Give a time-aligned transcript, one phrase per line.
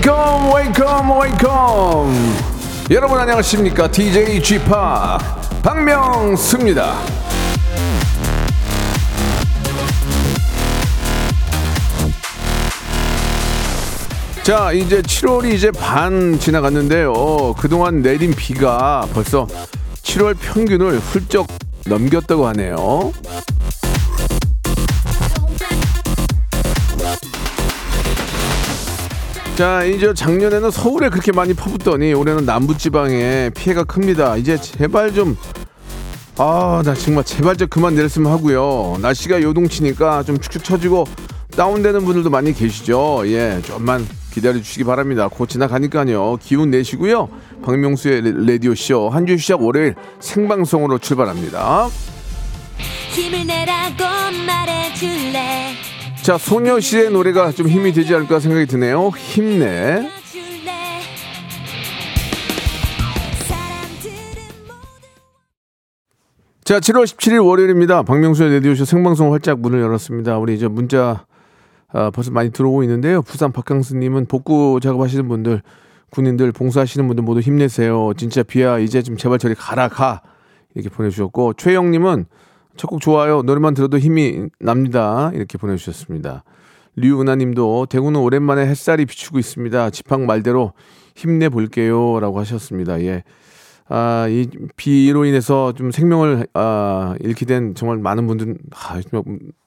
[0.00, 2.36] Wake up wake up wake up.
[2.90, 3.90] 여러분 안녕하십니까?
[3.90, 4.64] DJ G-Park
[5.62, 6.94] 박명수입니다.
[14.42, 17.54] 자 이제 7월이 이제 반 지나갔는데요.
[17.58, 19.46] 그동안 내린 비가 벌써
[20.02, 21.46] 7월 평균을 훌쩍
[21.86, 23.12] 넘겼다고 하네요
[29.60, 34.36] 자, 이제 작년에는 서울에 그렇게 많이 퍼붓더니 올해는 남부지방에 피해가 큽니다.
[34.38, 35.36] 이제 제발 좀,
[36.38, 38.96] 아, 나 정말 제발 좀 그만 내렸으면 하고요.
[39.02, 41.04] 날씨가 요동치니까 좀 축축 처지고
[41.54, 43.24] 다운되는 분들도 많이 계시죠.
[43.26, 45.28] 예, 좀만 기다려 주시기 바랍니다.
[45.28, 46.38] 곧 지나가니까요.
[46.42, 47.28] 기운 내시고요.
[47.62, 51.86] 박명수의 레- 라디오 쇼 한 주 시작 월요일 생방송으로 출발합니다.
[53.10, 54.04] 힘을 내라고
[54.46, 55.74] 말해줄래
[56.22, 59.08] 자, 소녀시대 노래가 좀 힘이 되지 않을까 생각이 드네요.
[59.08, 60.06] 힘내.
[66.62, 68.02] 자, 7월 17일 월요일입니다.
[68.02, 70.38] 박명수의 레디오쇼 생방송 활짝 문을 열었습니다.
[70.38, 71.24] 우리 이제 문자
[71.88, 73.22] 아, 벌써 많이 들어오고 있는데요.
[73.22, 75.62] 부산 박강수님은 복구 작업하시는 분들,
[76.10, 78.12] 군인들 봉사하시는 분들 모두 힘내세요.
[78.16, 80.20] 진짜 비야 이제 좀 제발 저리 가라 가
[80.74, 82.26] 이렇게 보내주셨고 최영님은
[82.80, 83.42] 첫 곡 좋아요.
[83.42, 85.30] 노래만 들어도 힘이 납니다.
[85.34, 86.44] 이렇게 보내주셨습니다.
[86.96, 89.90] 류은하님도 대구는 오랜만에 햇살이 비추고 있습니다.
[89.90, 90.72] 지팡 말대로
[91.14, 92.98] 힘내 볼게요라고 하셨습니다.
[93.02, 93.22] 예.
[93.90, 98.98] 아, 이 비로 인해서 좀 생명을 아, 잃게 된 정말 많은 분들 아,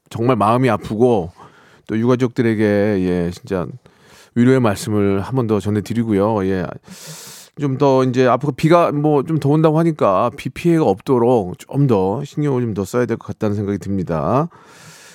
[0.10, 1.32] 정말 마음이 아프고
[1.86, 3.68] 또 유가족들에게 예, 진짜
[4.34, 6.44] 위로의 말씀을 한 번 더 전해 드리고요.
[6.48, 6.66] 예.
[7.60, 12.24] 좀 더 이제 앞으로 비가 뭐 좀 더 온다고 하니까 비 피해가 없도록 좀 더
[12.24, 14.50] 신경을 좀 더 써야 될 것 같다는 생각이 듭니다.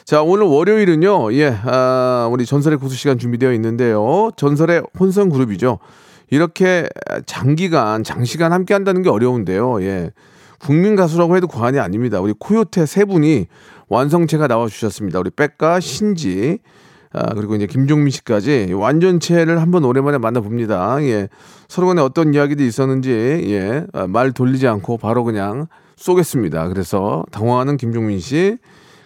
[0.04, 4.30] 자, 오늘 월요일은요, 예, 아, 우리 전설의 고수 시간 준비되어 있는데요.
[4.36, 5.78] 전설의 혼성 그룹이죠.
[6.30, 6.88] 이렇게
[7.26, 9.82] 장기간, 장시간 함께 한다는 게 어려운데요.
[9.82, 10.10] 예.
[10.60, 12.20] 국민 가수라고 해도 과언이 아닙니다.
[12.20, 13.48] 우리 코요태 세 분이
[13.88, 15.18] 완성체가 나와 주셨습니다.
[15.20, 16.58] 우리 백가, 신지,
[17.12, 21.02] 아, 그리고 이제 김종민 씨까지 완전체를 한번 오랜만에 만나봅니다.
[21.04, 21.28] 예.
[21.68, 23.84] 서로 간에 어떤 이야기도 있었는지, 예.
[23.92, 25.66] 아, 말 돌리지 않고 바로 그냥
[25.96, 26.68] 쏘겠습니다.
[26.68, 28.58] 그래서 당황하는 김종민 씨,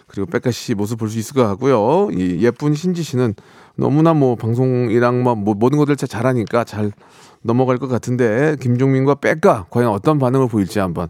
[0.07, 2.09] 그리고 백가 씨 모습 볼 수 있을 것 같고요.
[2.11, 3.33] 이 예쁜 신지 씨는
[3.75, 6.91] 너무나 뭐 방송이랑 뭐 모- 모든 것들 잘 잘하니까 잘
[7.41, 11.07] 넘어갈 것 같은데 김종민과 백가 과연 어떤 반응을 보일지 한번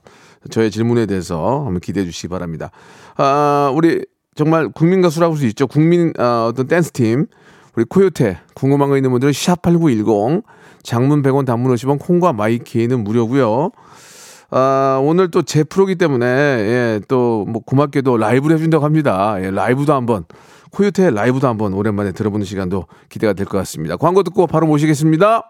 [0.49, 2.71] 저의 질문에 대해서 한번 기대해 주시기 바랍니다.
[3.17, 4.05] 아, 우리
[4.35, 5.67] 정말 국민 가수라고 할 수 있죠.
[5.67, 7.27] 국민 아, 어떤 댄스 팀
[7.75, 10.43] 우리 코요태 궁금한 거 있는 분들은 샵8910
[10.83, 13.71] 장문 100원 단문 50원 콩과 마이키에는 무료고요.
[14.51, 19.35] 아, 오늘 또 제 프로기 때문에, 예, 또, 뭐, 고맙게도 라이브를 해준다고 합니다.
[19.41, 20.25] 예, 라이브도 한번,
[20.71, 23.97] 코요태 라이브도 한번 오랜만에 들어보는 시간도 기대가 될 것 같습니다.
[23.97, 25.49] 광고 듣고 바로 모시겠습니다.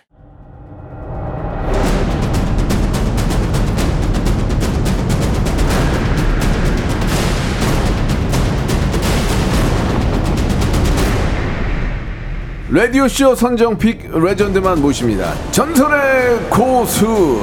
[12.73, 15.33] 라디오쇼 선정 빅 레전드만 모십니다.
[15.51, 17.41] 전설의 고수.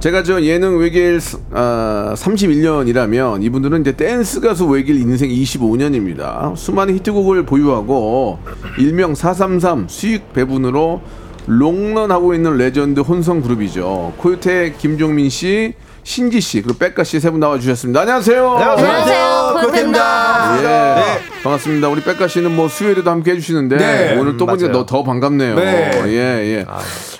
[0.00, 1.18] 제가 저 예능 외길
[1.52, 6.54] 아, 31년이라면 이분들은 이제 댄스 가수 외길 인생 25년입니다.
[6.54, 8.40] 수많은 히트곡을 보유하고
[8.76, 11.00] 일명 433 수익 배분으로
[11.46, 14.12] 롱런하고 있는 레전드 혼성 그룹이죠.
[14.18, 15.72] 코요태 김종민 씨,
[16.08, 18.00] 신지 씨 그리고 빽가 씨 세 분 나와 주셨습니다.
[18.00, 18.50] 안녕하세요.
[18.52, 21.42] 안녕하세요 고맙습니다 예.
[21.42, 21.88] 반갑습니다.
[21.90, 24.78] 우리 빽가 씨는 뭐 수요일에도 함께 해주시는데 네, 오늘 또 보니까 맞아요.
[24.78, 25.54] 더더 반갑네요.
[25.56, 25.90] 네.
[26.06, 26.10] 예,
[26.56, 26.66] 예.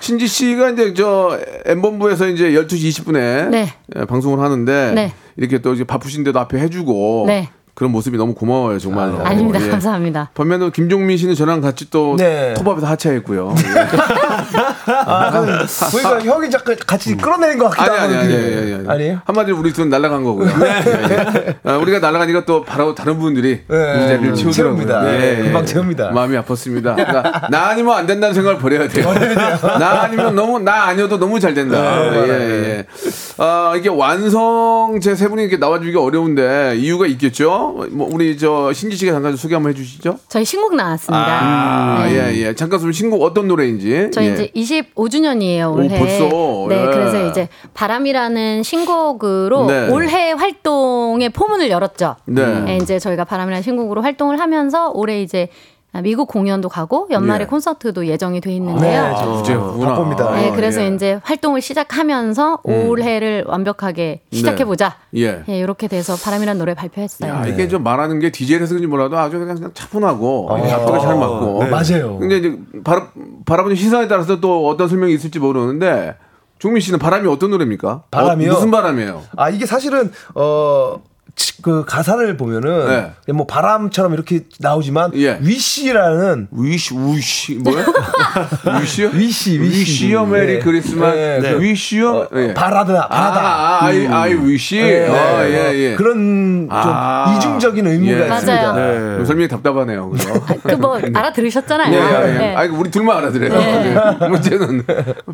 [0.00, 3.74] 신지 씨가 이제 저 엠본부에서 이제 12시 20분에 네.
[4.08, 5.12] 방송을 하는데 네.
[5.36, 7.50] 이렇게 또 이제 바쁘신데도 앞에 해주고 네.
[7.78, 9.12] 그런 모습이 너무 고마워요 정말.
[9.12, 9.60] 로 아 닙니다.
[9.70, 10.30] 감사합니다.
[10.34, 12.52] 반면에 김종민 씨는 저랑 같이 또 네.
[12.54, 13.54] 톱밥에서 하차했고요.
[13.56, 14.90] 예.
[15.06, 15.60] 아, 그럼
[15.92, 18.24] 보니까 형이 자꾸 같이 끌어내린 것 같기도 아니 아니 하고.
[18.24, 18.88] 아니 그- 아니 아니.
[18.88, 19.20] 아니에요?
[19.26, 20.48] 한마디로 우리 둘은 날아간 거고요.
[20.48, 21.56] 예, 예.
[21.62, 23.76] 아, 우리가 날아가니까 또 바로 다른 분들이 네.
[24.04, 25.08] 이 자리를 채우더라고요.
[25.12, 25.42] 예, 예.
[25.44, 26.10] 금방 채웁니다.
[26.10, 26.96] 마음이 아팠습니다.
[26.96, 29.06] 그러니까 나 아니면 안 된다는 생각을 버려야 돼요.
[29.78, 31.78] 나 아니면 너무 나 아니어도 너무 잘 된다.
[32.10, 32.32] 네, 예,
[32.78, 32.86] 예.
[33.38, 37.67] 아 이게 완성 제 세 분이 이렇게 나와주기 어려운데 이유가 있겠죠.
[37.90, 40.18] 뭐 우리 저 신지 씨가 잠깐 소개 한번 해주시죠.
[40.28, 41.26] 저희 신곡 나왔습니다.
[41.40, 42.14] 아, 네.
[42.14, 42.54] 예, 예.
[42.54, 44.10] 잠깐 좀 신곡 어떤 노래인지.
[44.12, 44.32] 저희 예.
[44.32, 45.98] 이제 25주년이에요 올해.
[45.98, 46.28] 벌써?
[46.68, 46.86] 네, 예.
[46.86, 49.88] 그래서 이제 바람이라는 신곡으로 네.
[49.90, 52.16] 올해 활동의 포문을 열었죠.
[52.26, 52.60] 네.
[52.60, 55.48] 네, 이제 저희가 바람이라는 신곡으로 활동을 하면서 올해 이제
[56.02, 57.46] 미국 공연도 가고 연말에 예.
[57.46, 59.14] 콘서트도 예정이 돼 네, 있는데요.
[59.18, 60.30] 저 그제 바쁩니다.
[60.32, 60.88] 네, 그래서 예.
[60.88, 64.96] 이제 활동을 시작하면서 올해를 완벽하게 시작해 보자.
[65.16, 65.42] 예.
[65.48, 67.32] 예, 이렇게 돼서 바람이라는 노래 발표했어요.
[67.32, 71.64] 야, 이게 좀 말하는 게 DJ라서 그런지 몰라도 아주 그냥, 그냥 차분하고 앞뒤가 잘 맞고.
[71.64, 71.70] 네.
[71.70, 72.18] 맞아요.
[72.18, 73.08] 근데 이제 바라,
[73.46, 76.16] 바라보는 시선에 따라서 또 어떤 설명이 있을지 모르는데
[76.58, 78.02] 종민 씨는 바람이 어떤 노래입니까?
[78.10, 78.50] 바람이요?
[78.50, 79.22] 어, 무슨 바람이에요?
[79.36, 81.00] 아 이게 사실은 어.
[81.38, 83.32] 치- 그 가사를 보면은 네.
[83.32, 85.38] 뭐 바람처럼 이렇게 나오지만 예.
[85.40, 87.84] 위시라는 위시 위시 뭐야?
[88.82, 89.08] 위시요?
[89.12, 89.80] 위시, 위시.
[89.80, 90.58] 위시요 메리 네.
[90.58, 91.16] 크리스마스.
[91.16, 91.58] 네, 네.
[91.58, 92.28] 위시요.
[92.34, 92.54] 예.
[92.54, 94.76] 바라다 바라다 아, 아, I I wish.
[94.80, 95.08] 네.
[95.08, 95.94] 아, 예, 예.
[95.96, 97.34] 그런 좀 아.
[97.36, 98.26] 이중적인 의미가 예.
[98.28, 98.72] 있습니다.
[98.72, 99.16] 맞아요.
[99.16, 100.10] 좀 설명이 답답하네요.
[100.10, 100.32] 그죠?
[100.62, 101.90] 그뭐 알아들으셨잖아요.
[101.90, 102.38] 네, 예, 예.
[102.38, 102.54] 네.
[102.56, 103.50] 아니, 우리 둘만 알아들어요.
[104.20, 104.28] 네.
[104.28, 104.84] 문제는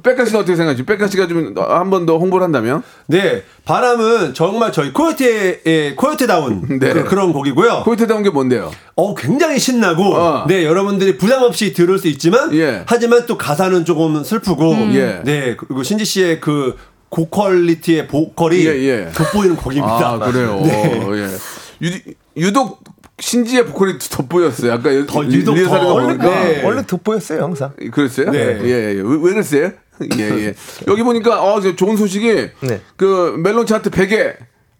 [0.02, 0.84] 빽가 씨는 어떻게 생각하지?
[0.84, 2.82] 빽가 씨가 좀 한 번 더 홍보를 한다면?
[3.06, 6.92] 네, 바람은 정말 저희 코요테의 코요테다운 네.
[7.04, 7.82] 그, 런 곡이고요.
[7.84, 8.70] 코요테다운 게 뭔데요?
[8.96, 10.46] 어, 굉장히 신나고, 어.
[10.46, 12.82] 네, 여러분들이 부담 없이 들을 수 있지만, 예.
[12.86, 15.20] 하지만 또 가사는 조금 슬프고, 예.
[15.24, 16.76] 네, 그리고 신지 씨의 그
[17.08, 19.12] 고퀄리티의 보컬이 예, 예.
[19.14, 20.12] 돋보이는 곡입니다.
[20.14, 20.60] 아, 그래요.
[20.64, 21.00] 네.
[21.12, 21.86] 예.
[21.86, 21.90] 유,
[22.36, 22.82] 유독
[23.20, 24.72] 신지의 보컬이 돋보였어요.
[24.72, 26.24] 아까 더 리- 유독 더 보니까.
[26.24, 26.62] 네.
[26.64, 27.72] 원래 돋보였어요 항상.
[27.92, 28.30] 그랬어요?
[28.32, 28.58] 네.
[28.64, 29.00] 예, 예.
[29.00, 29.70] 왜, 왜 그랬어요?
[30.18, 30.54] 예, 예.
[30.88, 32.80] 여기 보니까, 어, 저 좋은 소식이, 네.
[32.96, 34.34] 그 멜론 차트 100에,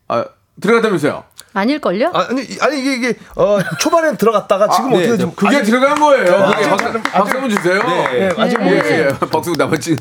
[0.09, 0.25] 아,
[0.61, 1.25] 들어갔다면서요?
[1.57, 2.11] 아닐걸요?
[2.13, 6.01] 아, 아니 아니 이게 이게 어 초반에 들어갔다가 지금 네, 어떻게 좀 그게 아직- 들어간
[6.01, 6.25] 거예요.
[6.25, 7.81] 그게 아직- 박수, 아직- 박수 한번 주세요.
[8.15, 9.07] 예, 아직 예, 모르겠어요.
[9.07, 9.27] 예.
[9.31, 9.97] 박수 나머지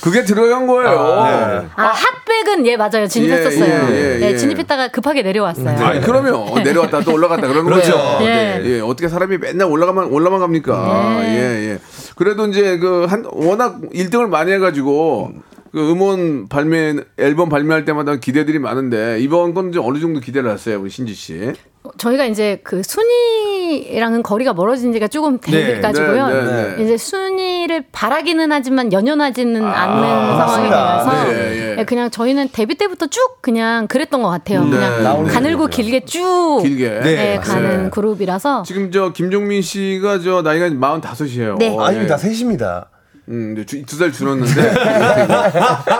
[0.00, 0.90] 그게 들어간 거예요.
[0.90, 1.68] 네.
[1.76, 3.64] 아, 핫백은 예 맞아요 진입했었어요.
[3.64, 4.36] 예, 예, 예, 네, 예.
[4.36, 5.68] 진입했다가 급하게 내려왔어요.
[5.86, 7.92] 아니 그러면 내려왔다 또 올라갔다 그런 그렇죠.
[7.92, 8.18] 거죠.
[8.24, 8.60] 예.
[8.64, 11.20] 예, 어떻게 사람이 맨날 올라가만 올라만 갑니까?
[11.22, 11.28] 네.
[11.28, 11.78] 예, 예.
[12.16, 15.30] 그래도 이제 그 한 워낙 1등을 많이 해가지고
[15.72, 20.80] 그 음원 발매 앨범 발매할 때마다 기대들이 많은데 이번 건 좀 어느 정도 기대를 했어요,
[20.80, 21.52] 우리 신지 씨.
[21.98, 26.26] 저희가 이제 그 순위랑은 거리가 멀어진 지가 조금 네, 돼가지고요.
[26.28, 26.84] 네, 네, 네.
[26.84, 30.68] 이제 순위를 바라기는 하지만 연연하지는 않는 상황이.
[30.68, 31.84] 되어서 네, 예.
[31.84, 34.68] 그냥 저희는 데뷔 때부터 쭉 그냥 그랬던 것 같아요.
[34.68, 36.88] 그냥 가늘고 길게 쭉 길게.
[36.88, 37.90] 네, 네, 가는 네.
[37.90, 41.58] 그룹이라서 지금 저 김종민 씨가 저 나이가 45이에요.
[41.58, 41.76] 네.
[41.78, 42.90] 아닙니다 셋입니다.
[43.30, 44.52] 음, 두 살 줄었는데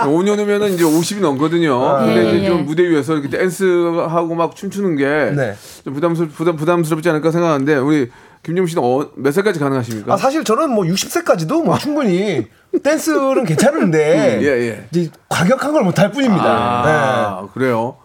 [0.05, 1.99] 5년 후면은 이제 50이 넘거든요.
[1.99, 2.49] 근데 예, 이제 예.
[2.49, 5.05] 좀 무대 위에서 이렇게 댄스하고 막 춤추는 게
[5.37, 5.55] 네.
[5.85, 8.11] 좀 부담스럽 부담 부담스럽지 않을까 생각하는데 우리
[8.43, 10.15] 김종 씨는 어, 몇 살까지 가능하십니까?
[10.15, 12.47] 아 사실 저는 뭐 60세까지도 뭐 충분히
[12.83, 14.87] 댄스는 괜찮은데 음, 예, 예.
[14.93, 16.45] 이제 과격한 걸 못할 뿐입니다.
[16.47, 17.97] 아, 그래요.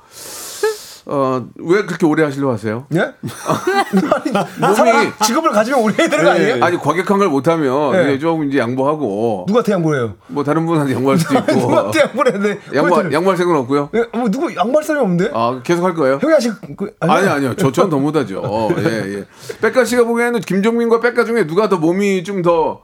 [1.06, 2.86] 어, 왜 그렇게 오래 하시려고 하세요?
[2.90, 3.00] 네.
[3.02, 3.14] 예?
[4.66, 6.64] 아니, 사람이 직업을 가지면 오래 해야 되는 거 아니에요?
[6.64, 8.04] 아니, 과격한 걸 못하면 네.
[8.12, 10.14] 이제 조금 이제 양보하고 누구한테 양보를 해요?
[10.28, 12.60] 뭐 다른 분한테 양보할 수도 있고 누구한테 양보를 해야 돼?
[12.74, 13.90] 양보 양보할 생각은 없고요.
[13.96, 15.32] 예, 뭐 누구 양보할 사람이 없는데?
[15.34, 16.20] 아, 계속 할 거예요?
[16.22, 18.70] 형이 아직 그, 아니 아니요 저 저는 더 못하죠.
[18.78, 19.26] 예 예.
[19.62, 22.82] 백가 씨가 보기에는 김종민과 백가 중에 누가 더 몸이 좀 더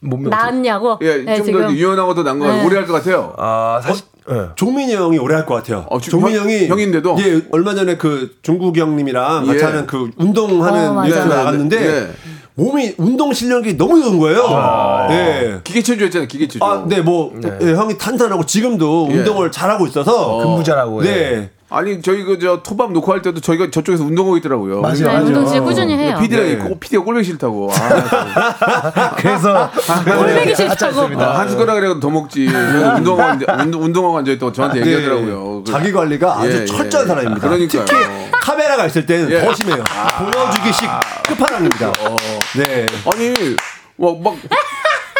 [0.00, 0.98] 몸이 나았냐고.
[1.02, 2.64] 예, 네, 좀더 지금 유연하고 더 나은 거 네.
[2.64, 3.34] 오래 할 것 같아요.
[3.38, 4.34] 아 사실 예.
[4.56, 5.86] 종민이 형이 오래 할 것 같아요.
[5.88, 7.16] 어, 지- 종민이 형- 형이 형인데도?
[7.20, 9.64] 예 얼마 전에 그 종국이 형님이랑 같이 예.
[9.64, 11.08] 하는 그 운동하는 어, 맞아요.
[11.10, 12.10] 유튜브 나갔는데 네.
[12.54, 15.08] 몸이 운동 실력이 너무 좋은 거예요.
[15.10, 15.60] 예.
[15.62, 16.26] 기계체조 했잖아요.
[16.26, 16.64] 기계체조.
[16.64, 19.18] 아, 네, 뭐 예, 형이 탄탄하고 지금도 예.
[19.18, 21.04] 운동을 잘하고 있어서 근무자라고.
[21.06, 21.10] 예.
[21.10, 21.50] 네.
[21.68, 24.80] 아니 저희 그 저 토밥 놓고 할 때도 저희가 저쪽에서 운동하고 있더라고요.
[24.80, 25.24] 맞아요, 네, 맞아요.
[25.24, 26.16] 운동 진짜 꾸준히 해요.
[26.20, 26.52] PD가 네.
[26.52, 27.70] 있고 PD가 꼴보기 싫다고.
[27.72, 29.70] 아, 그래서
[30.04, 31.20] 꼴보기 싫다고.
[31.22, 32.46] 아, 한 숟가락이라도 더 먹지.
[32.50, 34.86] 저는 운동하고 앉아, 운동, 운동하고 앉아 있다고 저한테 네.
[34.92, 35.64] 얘기하더라고요.
[35.64, 36.66] 그- 자기 관리가 아주 예, 예.
[36.66, 37.48] 철저한 사람입니다.
[37.48, 37.84] 그러니까요.
[37.84, 39.40] 특히 카메라가 있을 때는 예.
[39.40, 39.82] 더 심해요.
[40.18, 40.88] 보여주기식
[41.26, 41.92] 끝판왕입니다.
[42.58, 42.86] 네.
[43.12, 43.34] 아니
[43.96, 44.34] 뭐, 막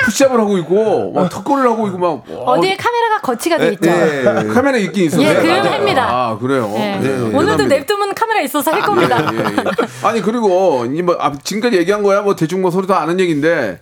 [0.04, 3.90] 푸시업을 하고 있고 막 턱걸이를 하고 있고 막 어디에 카메라가 거치가 돼 있죠.
[3.90, 4.22] 네.
[4.52, 5.26] 카메라 있긴 있었어요.
[5.28, 6.06] 예, 그럼 합니다.
[6.08, 6.68] 아 그래요.
[6.74, 6.98] 네.
[7.00, 7.66] 네, 오늘도 대단합니다.
[7.66, 9.32] 냅두면 카메라 있어서 할 겁니다.
[9.32, 10.06] 예, 예.
[10.06, 13.80] 아니 그리고 이뭐 아, 지금까지 얘기한 거야 뭐 대충 뭐 서로 다 아는 얘기인데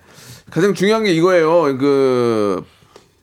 [0.51, 1.77] 가장 중요한 게 이거예요.
[1.79, 2.65] 그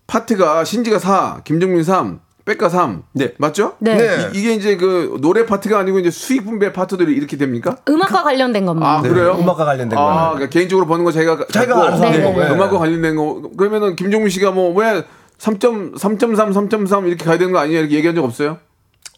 [0.08, 3.04] 파트가 신지가 4, 김정민 3, 백과 3.
[3.14, 3.34] 네.
[3.38, 3.74] 맞죠?
[3.80, 3.96] 네.
[3.96, 4.30] 네.
[4.34, 7.78] 이, 게 이제 그 노래 파트가 아니고 이제 수익 분배 파트들이 이렇게 됩니까?
[7.88, 8.84] 음악과 관련된 것만.
[8.90, 9.38] 아, 그래요?
[9.40, 10.20] 음악과 관련된 아, 거예요.
[10.34, 12.50] 그러니까 개인적으로 버는 거 자기가 자기가 알아서 하는 거고, 네.
[12.52, 15.04] 음악과 관련된 거 그러면은 김종민 씨가 뭐왜
[15.40, 18.58] 3.3, 3.3 이렇게 가야 되는 거 아니냐 이렇게 얘기한 적 없어요?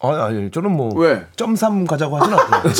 [0.02, 0.90] 아니, 아니, 저는 뭐.
[0.96, 1.24] 왜?
[1.38, 2.74] 점삼 가자고 하진 않고.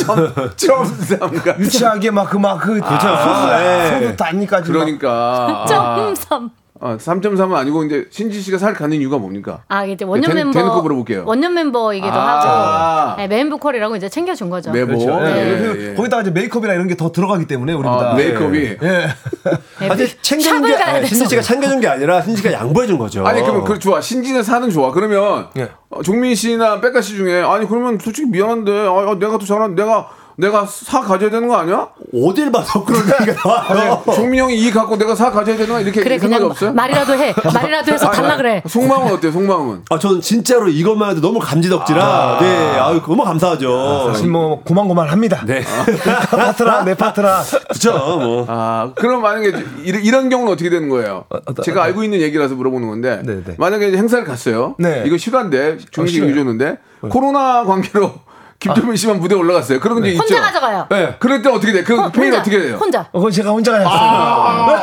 [0.56, 2.74] 처음 3가 유치하게 막 그 막 그.
[2.74, 2.98] 그렇죠.
[2.98, 4.70] 소수, 소수 단위까지.
[4.70, 4.78] 막.
[4.78, 6.50] 그러니까 아, 3.
[6.86, 9.62] 아, 3.3은 아니고 이제 신지 씨가 살 가는 이유가 뭡니까?
[9.68, 11.22] 아 이제 원년 대- 멤버 대놓고 물어볼게요.
[11.26, 13.08] 원년 멤버이기도 아.
[13.12, 14.70] 하고 네, 메인 보 컬이라고 이제 챙겨준 거죠.
[14.70, 14.98] 메보.
[14.98, 15.18] 그렇죠.
[15.24, 15.94] 예, 예, 예, 예.
[15.94, 18.10] 거기다가 이제 메이크업이나 이런 게 더 들어가기 때문에 우리보다.
[18.10, 18.58] 아, 메이크업이.
[18.82, 19.08] 예.
[19.80, 21.14] 네, 아직 챙겨준 샵을 게 아니, 돼서.
[21.14, 23.26] 신지 씨가 챙겨준 게 아니라 신지 씨가 양보해 준 거죠.
[23.26, 25.70] 아니 그러면 그 좋아 신지는 사는 좋아 그러면 예.
[25.88, 29.74] 어, 종민 씨나 백가 씨 중에 아니 그러면 솔직히 미안한데 아, 아, 내가 더 잘한
[29.74, 31.88] 내가 내가 사 가져야 되는 거 아니야?
[32.14, 34.02] 어딜 봐서 그런 얘기가 나와요.
[34.14, 36.72] 종민 형이 이 갖고 내가 사 가져야 되는 거 이렇게 그래 생각이 그냥 없어요?
[36.72, 37.34] 말이라도 해.
[37.54, 38.62] 말이라도 해서 달라 그래.
[38.66, 39.30] 속마음은 어때요?
[39.32, 39.82] 속마음은?
[39.90, 44.12] 아, 저는 진짜로 이것만 해도 너무 감지덕지라, 네, 아유, 너무 감사하죠.
[44.12, 45.42] 사실 뭐 고만고만 합니다.
[45.46, 45.62] 네.
[46.30, 47.42] 파트라 내 파트라.
[47.72, 48.44] 그쵸, 뭐.
[48.48, 49.52] 아 그럼 만약에
[49.84, 51.24] 이런, 이런 경우는 어떻게 되는 거예요?
[51.62, 53.54] 제가 알고 있는 얘기라서 물어보는 건데 네, 네.
[53.58, 54.74] 만약에 행사를 갔어요.
[54.78, 55.04] 네.
[55.06, 56.30] 이거 실화인데 종민 씨 싫어요.
[56.30, 56.78] 얘기해줬는데
[57.10, 58.12] 코로나 관계로
[58.58, 59.80] 김종민 씨만 무대 에 올라갔어요.
[59.80, 60.22] 그런 게 있죠.
[60.22, 60.86] 혼자 가져가요.
[60.90, 61.16] 네.
[61.18, 61.82] 그럴 때 어떻게 돼?
[61.84, 62.76] 그 혼- 페일 혼자, 어떻게 돼요?
[62.80, 64.80] 혼자 어, 그건 제가 혼자 가셨어요.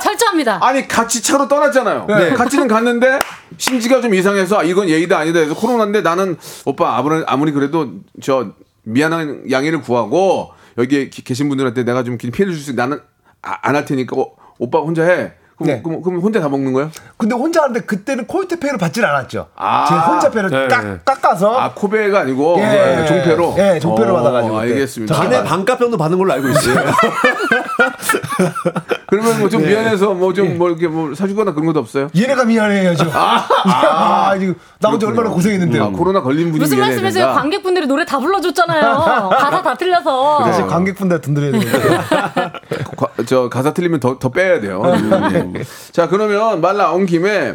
[0.00, 0.58] 철저합니다.
[0.62, 2.06] 아니 같이 차로 떠났잖아요.
[2.08, 2.30] 네.
[2.34, 3.18] 같이는 갔는데
[3.56, 7.92] 심지가 좀 이상해서 아, 이건 예의다 아니다 해서 코로나인데 나는 오빠 아무리 아무리 그래도
[8.22, 8.48] 저
[8.82, 13.00] 미안한 양해를 구하고 여기 계신 분들한테 내가 좀 피해를 줄 수있 나는
[13.42, 14.26] 안할 테니까 어,
[14.58, 15.32] 오빠 혼자 해.
[15.56, 15.82] 그럼, 네.
[15.82, 16.90] 그럼, 그럼 혼자 다 먹는 거예요?
[17.16, 19.48] 근데 혼자 하는데 그때는 코요태 페이를 받질 않았죠.
[19.54, 19.86] 아.
[19.88, 20.68] 제가 혼자 페이를 네.
[20.68, 23.04] 딱 깎아서 아 코베가 아니고 예.
[23.06, 23.54] 종패로.
[23.58, 24.72] 예, 종패로 받아가지고 그때.
[24.72, 25.14] 알겠습니다.
[25.14, 26.84] 반에 반값 정도 받는 걸로 알고 있어요.
[29.14, 32.08] 그러면 뭐 좀 미안해서 뭐좀뭐 이렇게 뭐 사주거나 그런 것도 없어요?
[32.16, 33.12] 얘네가 미안해요 지금.
[33.14, 35.84] 아, 지금 나 혼자 얼마나 고생했는데요.
[35.84, 37.32] 아, 코로나 걸린 분이 무슨 말씀이세요?
[37.34, 39.30] 관객분들이 노래 다 불러줬잖아요.
[39.30, 40.44] 가사 다 틀려서.
[40.44, 41.78] 사실 관객분들 돈 드려야 되는데.
[42.96, 44.82] 과- 저 가사 틀리면 더, 더 빼야 돼요.
[45.54, 45.62] 예.
[45.92, 47.54] 자, 그러면 말 나온 김에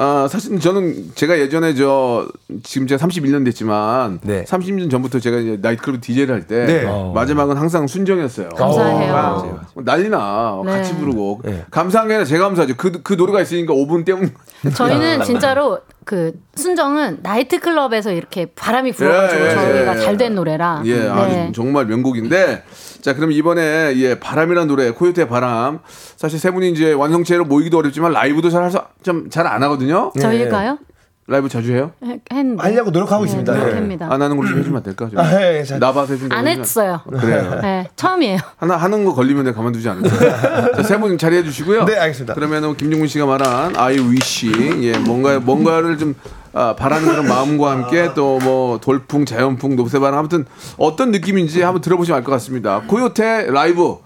[0.00, 2.28] 아, 사실 저는 제가 예전에 저
[2.62, 4.44] 지금 제가 31년 됐지만 네.
[4.44, 7.12] 30년 전부터 제가 이제 나이트클럽 DJ를 할때 네.
[7.12, 8.50] 마지막은 항상 순정이었어요.
[8.50, 9.12] 감사해요.
[9.12, 10.70] 아, 난리나 네.
[10.70, 11.64] 같이 부르고 네.
[11.72, 12.76] 감사한 게 아니라 제가 감사하죠.
[12.76, 14.32] 그, 그 노래가 있으니까 5분 때문.
[14.72, 20.00] 저희는 진짜로 그 순정은 나이트 클럽에서 이렇게 바람이 불어가지고 예, 예, 저희가 예.
[20.00, 20.80] 잘된 노래라.
[20.86, 21.06] 예, 네.
[21.06, 22.62] 아주 정말 명곡인데
[23.02, 25.80] 자, 그럼 이번에 예, 바람이라는 노래 코요태 바람
[26.16, 30.10] 사실 세 분이 이제 완성체로 모이기도 어렵지만 라이브도 잘좀잘 안 하거든요.
[30.18, 30.78] 저희가요?
[31.30, 31.92] 라이브 자주 해요?
[32.02, 32.62] 해- 했는데.
[32.62, 33.52] 하려고 노력하고 있습니다.
[33.52, 33.58] 네.
[33.60, 34.06] 노력합니다.
[34.10, 35.10] 안 하는 걸좀 해주면 안 될까?
[35.10, 35.18] 좀.
[35.18, 36.34] 아, 예, 예, 자- 나봐서 해준다.
[36.34, 37.00] 안 했어요.
[37.20, 37.58] 그래요.
[37.60, 38.38] 네, 처음이에요.
[38.56, 40.82] 하나 하는 거 걸리면 내가 가만두지 않을 거예요.
[40.82, 41.84] 세분 자리해 주시고요.
[41.84, 42.32] 네, 알겠습니다.
[42.32, 44.50] 그러면은 김종문 씨가 말한 I wish
[44.84, 46.14] 예 뭔가 뭔가를 좀
[46.54, 50.46] 아, 바라는 그런 마음과 함께 또뭐 돌풍, 자연풍, 노세바람 아무튼
[50.78, 52.80] 어떤 느낌인지 한번 들어보시면 알 것 같습니다.
[52.88, 53.96] 코요태 라이브.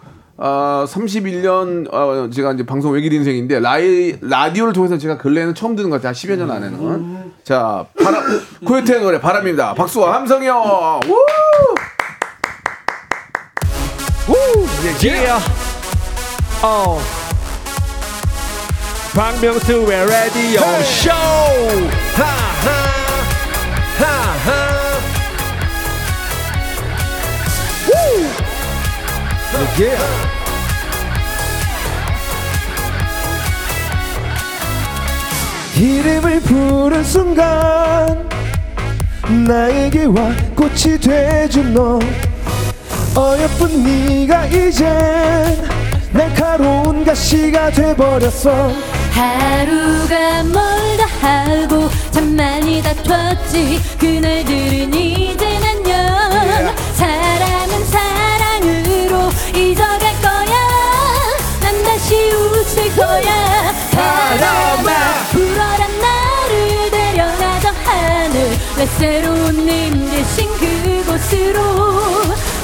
[0.44, 5.88] 어, 31년 어, 제가 이제 방송 외길 인생인데 라이 라디오를 통해서 제가 근래에는 처음 듣는
[5.88, 6.08] 것 같아요.
[6.08, 7.32] 한 10여 년 안에는.
[7.44, 8.24] 자, 바람
[8.66, 9.74] 코요태 노래 바람입니다.
[9.74, 11.00] 박수와 함성이요.
[11.06, 11.16] 우!
[15.00, 15.44] Yeah.
[16.62, 16.98] 어.
[19.14, 21.10] 박명수의 라디오 쇼.
[22.16, 22.72] 하하.
[23.98, 24.82] 하하.
[35.76, 38.28] 이름을 부른 순간
[39.46, 41.98] 나에게 와 꽃이 돼준 너
[43.16, 44.86] 어여쁜 네가 이젠
[46.12, 48.70] 날카로운 가시가 돼버렸어.
[49.12, 53.80] 하루가 멀다 하고 참 많이 다퉜지.
[53.98, 60.54] 그날들은 이젠 안녕 사랑은 사랑으로 잊어갈 거야.
[61.62, 62.30] 난 다시
[62.72, 63.74] 웃을 거야.
[63.90, 65.28] 바람아.
[65.32, 71.60] 불어라 나를 데려가 저 하늘 내 새로운 님 대신 그곳으로.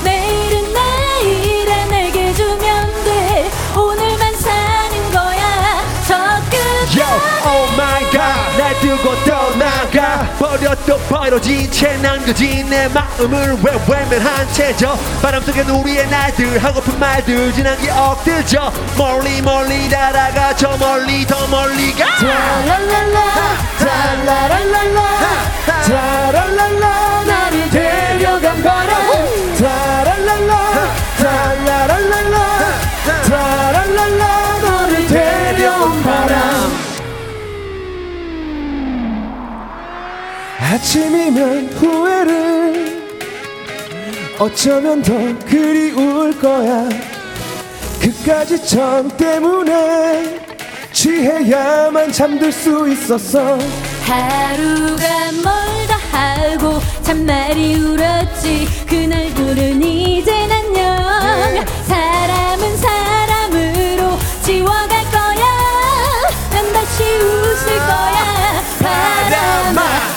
[0.03, 3.51] 내일은 내일에 내게 주면 돼.
[3.77, 5.85] 오늘만 사는 거야.
[6.07, 6.17] 저
[6.51, 6.99] 끝.
[6.99, 7.05] Yo,
[7.45, 8.48] oh my god
[8.79, 10.23] 날 두고 떠나가.
[10.39, 14.97] 버려 또 버려진 채 남겨진 내 마음을 왜 외면한 채저.
[15.21, 21.47] 바람 속에 우리의 날들 하고픈 말들 지난 기억들 저 멀리 멀리 날아가 저 멀리 더
[21.49, 22.07] 멀리 가.
[22.23, 23.25] 라라라라
[23.81, 24.69] 라라라라
[25.89, 27.08] 라라라라
[40.71, 43.09] 아침이면 후회를
[44.39, 45.15] 어쩌면 더
[45.47, 46.87] 그리울 거야.
[48.03, 50.39] 그까지 정 때문에
[50.93, 53.59] 취해야만 잠들 수 있었어.
[54.05, 58.69] 하루가 멀다 하고 참말이 울었지.
[58.87, 65.45] 그날들은 이젠 안녕 사람은 사람으로 지워갈 거야.
[66.53, 68.63] 난 다시 웃을 거야.
[68.81, 70.08] 바람아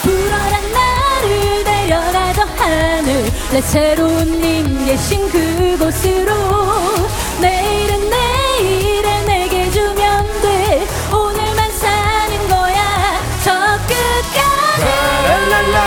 [2.62, 6.32] 하늘 내 새로운 님 계신 그곳으로
[7.40, 10.88] 내일은 내일을 내게 주면 돼.
[11.12, 13.20] 오늘만 사는 거야.
[13.44, 13.52] 저
[13.88, 14.84] 끝까지.
[15.28, 15.78] 랄랄라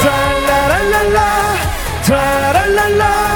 [0.00, 1.54] 트랄라랄랄라
[2.02, 3.29] 트랄랄라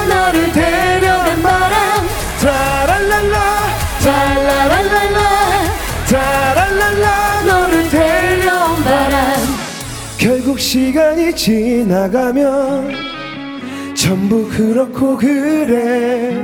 [10.65, 12.91] 시간이 지나가면
[13.95, 16.43] 전부 그렇고 그래.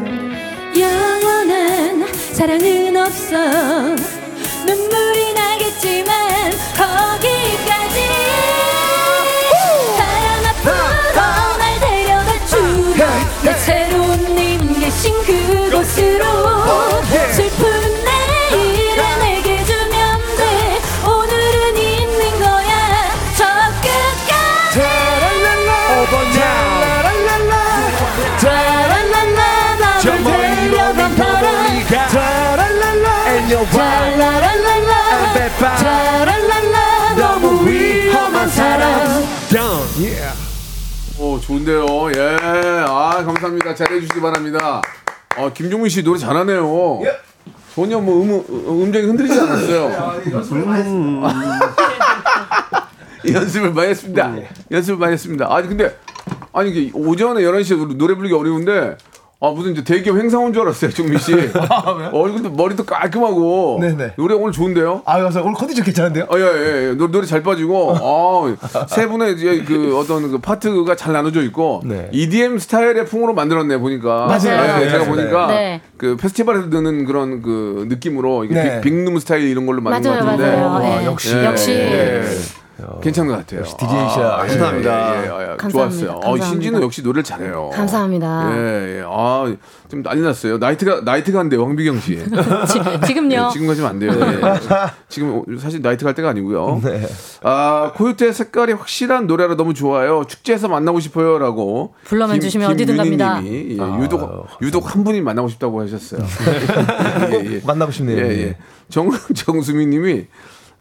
[0.78, 3.38] 영원한 사랑은 없어.
[4.66, 8.00] 눈물이 나겠지만 거기까지.
[9.96, 13.02] 바람 앞으로 날 데려다 주고
[13.42, 16.49] 내 새로운 님 계신 그곳으로
[41.60, 42.10] 좋은데요.
[42.16, 42.36] 예.
[42.86, 43.74] 아, 감사합니다.
[43.74, 44.80] 잘해주시기 바랍니다.
[45.36, 47.00] 어, 김종민 씨 노래 잘하네요.
[47.74, 50.20] 전혀 뭐 음, 음정이 흔들리지 않았어요.
[50.26, 51.22] 음.
[53.32, 54.34] 연습을 많이 했습니다.
[54.70, 55.46] 연습을 많이 했습니다.
[55.50, 55.96] 아니, 근데,
[56.52, 58.96] 아니, 오전에 11시에 노래 부르기 어려운데,
[59.42, 61.32] 아, 무슨 이제 대기업 행사 온 줄 알았어요, 종민 씨.
[62.12, 63.78] 얼굴도 머리도 깔끔하고.
[63.80, 64.12] 네네.
[64.16, 65.00] 노래 오늘 좋은데요?
[65.06, 66.26] 아 그래서 오늘 컨디션 괜찮은데요?
[66.30, 66.92] 아, 예, 예, 예.
[66.94, 71.80] 노래, 노래 잘 빠지고, 아, 세 분의 이제 그 어떤 그 파트가 잘 나눠져 있고,
[71.86, 72.08] 네.
[72.12, 74.26] EDM 스타일의 풍으로 만들었네, 보니까.
[74.26, 74.62] 맞아요.
[74.62, 74.90] 예, 맞아요.
[74.90, 75.08] 제가 네.
[75.10, 75.80] 보니까, 네.
[75.96, 78.80] 그 페스티벌에서 듣는 그런 그 느낌으로, 이게 네.
[78.82, 80.56] 빅, 빅룸 스타일 이런 걸로 만든 맞아요, 것 같은데.
[80.56, 80.66] 맞아요.
[80.74, 81.06] 와, 예.
[81.06, 81.34] 역시.
[81.36, 82.59] 예, 역시.
[82.80, 83.00] 예, 예.
[83.00, 83.64] 괜찮은 것 같아요.
[83.64, 84.30] DJ이셔.
[84.30, 85.16] 아, 감사합니다.
[85.16, 85.56] 예, 예, 예, 예.
[85.56, 85.70] 감사합니다.
[85.70, 86.10] 좋았어요.
[86.10, 86.46] 어, 감사합니다.
[86.46, 87.70] 신지는 역시 노래를 잘해요.
[87.72, 88.52] 감사합니다.
[88.56, 89.04] 예, 예.
[89.06, 89.54] 아,
[89.88, 90.58] 좀 난리 났어요.
[90.58, 92.16] 나이트가, 나이트가 안 돼요, 황비경 씨.
[92.68, 93.46] 지, 지금요.
[93.46, 94.12] 네, 지금 가시면 안 돼요.
[94.12, 94.40] 예.
[95.08, 96.80] 지금 사실 나이트 갈 때가 아니고요.
[96.82, 97.06] 네.
[97.42, 100.24] 아, 코요태 색깔이 확실한 노래라 너무 좋아요.
[100.26, 101.94] 축제에서 만나고 싶어요 라고.
[102.04, 103.40] 불러만 주시면 어디든 갑니다.
[103.40, 106.22] 님이 예, 유독 유독 한 분이 만나고 싶다고 하셨어요.
[107.32, 107.60] 예, 예.
[107.64, 108.18] 만나고 싶네요.
[108.18, 108.56] 예, 예.
[108.88, 110.26] 정 정수민 님이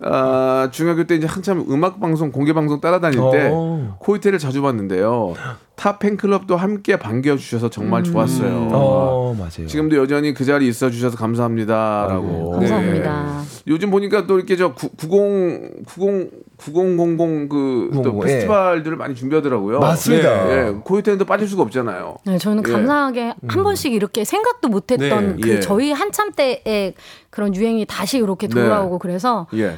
[0.02, 3.98] 아, 중학교 때 이제 한참 음악 방송 공개 방송 따라다닐 때 어.
[4.00, 5.34] 코요태를 자주 봤는데요.
[5.76, 8.68] 타 팬클럽도 함께 반겨 주셔서 정말 좋았어요.
[8.74, 9.66] 어 맞아요.
[9.66, 12.52] 지금도 여전히 그 자리에 있어 주셔서 감사합니다라고.
[12.52, 13.38] 감사합니다.
[13.40, 13.64] 네.
[13.68, 18.26] 요즘 보니까 또 이렇게 저 90, 90, 9000그또 90, 예.
[18.26, 19.80] 페스티벌들을 많이 준비하더라고요.
[19.80, 20.52] 맞습니다.
[20.52, 20.72] 예, 예.
[20.84, 22.18] 코요태는도 빠질 수가 없잖아요.
[22.26, 22.72] 네, 저는 예.
[22.72, 25.60] 감사하게 한 번씩 이렇게 생각도 못 했던 네, 그 예.
[25.62, 26.94] 저희 한참 때의
[27.30, 28.54] 그런 유행이 다시 이렇게 네.
[28.54, 29.78] 돌아오고 그래서 예.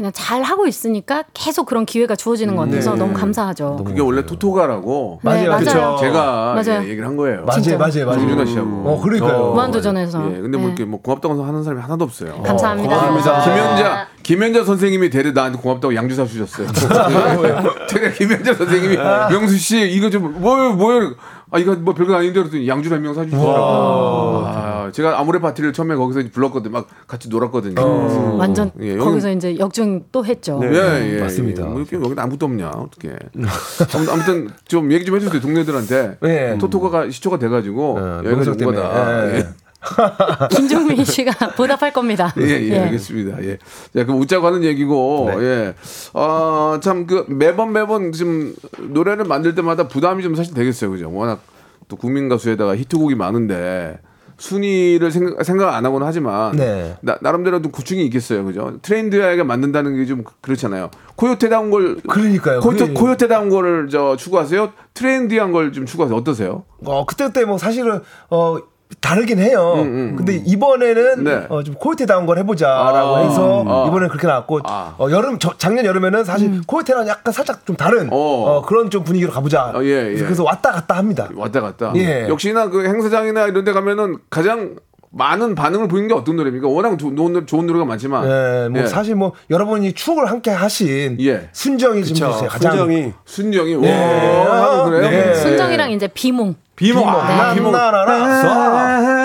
[0.00, 3.84] 그냥 잘 하고 있으니까 계속 그런 기회가 주어지는 것 같아서 너무 감사하죠.
[3.84, 5.58] 그게 원래 토토가라고 네, 맞아요.
[5.58, 5.96] 그쵸.
[6.00, 6.82] 제가 맞아요.
[6.82, 7.44] 예, 얘기를 한 거예요.
[7.44, 7.78] 맞아요.
[7.78, 8.20] 맞아요, 맞아요.
[8.20, 8.70] 정준하 씨하고.
[8.88, 9.52] 어, 그러니까요.
[9.52, 10.30] 무한도전에서.
[10.36, 10.72] 예, 근데 뭐 네.
[10.72, 12.42] 이렇게 뭐 고맙다고 하는 사람이 하나도 없어요.
[12.42, 13.08] 감사합니다.
[13.08, 13.44] 고맙습니다.
[13.44, 16.66] 김현자 김현자 선생님이 대래 나한테 고맙다고 양주 사 주셨어요.
[17.88, 21.14] 제가 김현자 선생님이 명수 씨 이거 좀 뭐요 뭐요
[21.50, 23.48] 아 이거 뭐 별거 아닌데 그랬더니 양주를 한명 사주시더라고.
[23.50, 24.59] 아,
[24.92, 28.36] 제가 아모레 파티를 처음에 거기서 불렀거든 막 같이 놀았거든요.
[28.36, 30.60] 완전 예, 여기- 거기서 이제 역주행 또 했죠.
[30.64, 31.62] 예, 예, 맞습니다.
[31.64, 31.66] 예.
[31.66, 33.14] 뭐 이렇게 여기 아무도 없냐 어떻게?
[34.10, 36.18] 아무튼 좀 얘기 좀 해주세요 동네들한테.
[36.24, 36.56] 예.
[36.60, 39.06] 토토가가 시초가 돼가지고 어, 여기가 명석 온 거다.
[39.22, 39.34] 때문에.
[39.34, 39.38] 예.
[39.38, 39.46] 예.
[40.50, 42.34] 김종민 씨가 보답할 겁니다.
[42.38, 43.42] 예, 예, 알겠습니다.
[43.44, 43.56] 예.
[43.94, 45.42] 자, 그럼 웃자고 하는 얘기고, 네.
[45.42, 45.74] 예.
[46.12, 50.90] 아, 참, 그, 매번 매번 지금 노래를 만들 때마다 부담이 좀 사실 되겠어요.
[50.90, 51.10] 그죠?
[51.10, 51.40] 워낙
[51.88, 53.98] 또 국민 가수에다가 히트곡이 많은데,
[54.40, 56.96] 순위를 생각, 생각 안 하고는 하지만, 네.
[57.02, 58.44] 나, 나름대로 좀 고충이 있겠어요.
[58.44, 58.78] 그죠?
[58.82, 60.90] 트렌드하게 만든다는 게 좀 그렇잖아요.
[61.16, 62.60] 코요테다운 걸, 그러니까요.
[62.60, 64.72] 코요테, 코요테다운 거를 저 추구하세요?
[64.94, 66.16] trendy한 걸 좀 추구하세요?
[66.18, 66.64] 어떠세요?
[66.84, 68.00] 어 그때 그때 뭐 사실은
[68.30, 68.56] 어
[69.00, 69.74] 다르긴 해요.
[70.16, 71.46] 근데 이번에는 음, 네.
[71.48, 73.86] 어, 좀 코요테 다운 걸 해보자라고 아, 해서 아.
[73.86, 74.94] 이번에는 그렇게 나왔고 아.
[74.98, 78.16] 어, 여름 저, 작년 여름에는 사실 코요테랑 약간 살짝 좀 다른 어.
[78.16, 79.72] 어, 그런 좀 분위기로 가보자.
[79.74, 80.16] 어, 예, 예.
[80.16, 81.28] 그래서 왔다 갔다 합니다.
[81.34, 81.92] 왔다 갔다.
[81.96, 82.28] 예.
[82.28, 84.76] 역시나 그 행사장이나 이런 데 가면은 가장
[85.12, 86.68] 많은 반응을 보이는 게 어떤 노래입니까?
[86.68, 88.24] 워낙 좋은, 노래- 좋은 노래가 많지만.
[88.24, 88.86] 예, 뭐 예.
[88.86, 91.48] 사실 뭐 여러분이 추억을 함께 하신 예.
[91.52, 92.30] 순정이 그쵸.
[92.48, 94.46] 가장 순정이 순정이 네.
[94.48, 95.02] 와 그래요?
[95.10, 95.34] 네.
[95.34, 96.54] 순정이랑 이제 비몽.
[96.76, 98.12] 비몽 아, 비몽 나나나나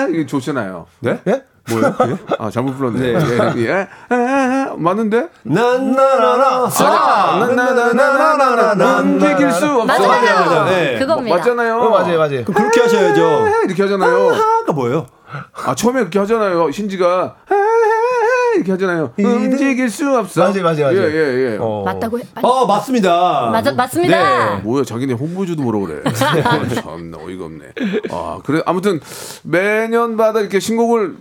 [0.04, 0.86] 아, 이게 좋잖아요.
[1.00, 1.20] 네?
[1.28, 1.42] 예?
[1.70, 1.96] 뭐요?
[2.38, 3.00] 아 잘못 불렀네.
[3.12, 3.18] 네.
[3.56, 3.88] 예, 예.
[4.10, 5.28] 아, 맞는데?
[5.42, 6.68] 나나나나
[7.54, 9.84] 나나나나나나나 움직일 수 없어.
[9.84, 10.08] 맞아요.
[10.48, 10.64] 맞아요.
[10.66, 10.98] 네.
[10.98, 11.36] 그겁니다.
[11.36, 11.76] 맞잖아요.
[11.78, 12.44] 어, 맞아요, 맞아요.
[12.44, 13.46] 그럼 그렇게 하셔야죠.
[13.66, 14.28] 이렇게 하잖아요.
[14.32, 15.06] 하가 뭐예요?
[15.52, 16.70] 아 처음에 그렇게 하잖아요.
[16.70, 17.36] 신지가
[18.56, 19.12] 이렇게 하잖아요.
[19.18, 20.42] 움직일 수 없어.
[20.44, 21.02] 맞아요, 맞아요, 맞아요.
[21.02, 21.58] 예 예 예.
[21.60, 21.82] 어.
[21.84, 22.22] 맞다고 해.
[22.34, 22.46] 빨리.
[22.46, 23.50] 어, 맞습니다.
[23.52, 24.56] 맞아, 맞습니다.
[24.56, 24.62] 네.
[24.62, 26.02] 뭐야 자기네 홍보주도 뭐라 그래.
[26.04, 26.12] 아,
[26.74, 27.64] 참나 어이가 없네.
[28.10, 29.00] 아 그래 아무튼
[29.42, 31.16] 매년마다 이렇게 신곡을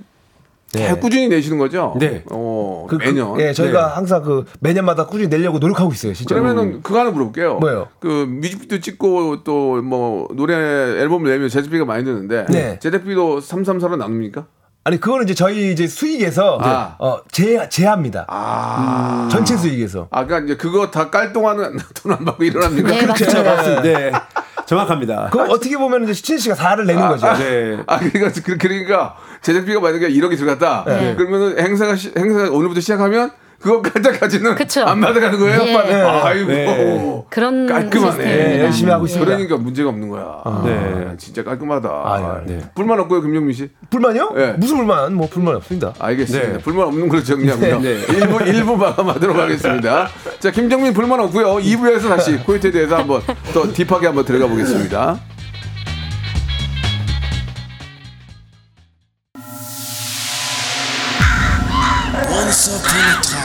[0.77, 1.93] 계속 꾸준히 내시는 거죠?
[1.99, 2.23] 네.
[2.31, 3.39] 어 그, 그, 매년.
[3.39, 3.93] 예, 저희가 네.
[3.95, 6.35] 항상 그 매년마다 꾸준히 내려고 노력하고 있어요, 진짜.
[6.35, 7.55] 그러면은 그거 하나 물어볼게요.
[7.59, 7.87] 뭐예요?
[7.99, 12.79] 그 뮤직비디오 찍고 또 뭐 노래 앨범을 내면 제작비가 많이 드는데 네.
[12.79, 14.45] 제작비도 334로 나눕니까?
[14.87, 16.95] 아니 그거는 이제 저희 이제 수익에서 아.
[16.99, 18.25] 어, 제 제합니다.
[18.27, 19.27] 아.
[19.31, 20.07] 전체 수익에서.
[20.11, 22.87] 아까 이제 그거 다 깔 동안은 돈안 받고 일어납니까?
[22.89, 23.43] 네, 그렇죠.
[23.43, 23.81] 맞습니다.
[23.81, 24.11] 네.
[24.65, 25.29] 정확합니다.
[25.31, 27.27] 그 어떻게 보면 이제 시친 씨가 4를 내는 거죠.
[27.33, 27.77] 네.
[27.87, 30.83] 아 그러니까 그- 그러니까 제작비가 만약에 1억이 들어갔다.
[30.87, 31.15] 네.
[31.15, 33.31] 그러면은 행사가 시- 행사가 오늘부터 시작하면
[34.55, 34.83] 그쵸.
[34.83, 35.61] 안 받아가는 거예요.
[35.61, 35.73] 예.
[35.73, 36.01] 네.
[36.01, 37.23] 아이고 네.
[37.29, 38.23] 그런 깔끔하네.
[38.25, 39.31] 예, 열심히 하고 있습니다.
[39.31, 40.41] 그러니까 문제가 없는 거야.
[40.63, 41.07] 네.
[41.09, 41.89] 아, 진짜 깔끔하다.
[41.89, 42.51] 아, 예.
[42.53, 42.61] 네.
[42.75, 43.69] 불만 없고요, 김용민 씨.
[43.89, 44.31] 불만이요?
[44.35, 44.53] 네.
[44.53, 45.13] 무슨 불만?
[45.15, 45.93] 뭐 불만 없습니다.
[45.99, 46.47] 알겠습니다.
[46.53, 46.57] 네.
[46.59, 47.79] 불만 없는 걸로 정리하고요.
[47.81, 47.89] 네.
[48.13, 50.07] 일부 일부 마감하도록 하겠습니다.
[50.39, 51.55] 자, 김정민 불만 없고요.
[51.55, 53.21] 2부에서 다시 코요태에 대해서 한번
[53.53, 55.19] 더 딥하게 한번 들어가 보겠습니다.
[62.31, 63.44] Once upon a time,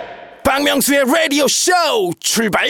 [0.43, 1.71] 박명수의 라디오 쇼
[2.19, 2.67] 출발.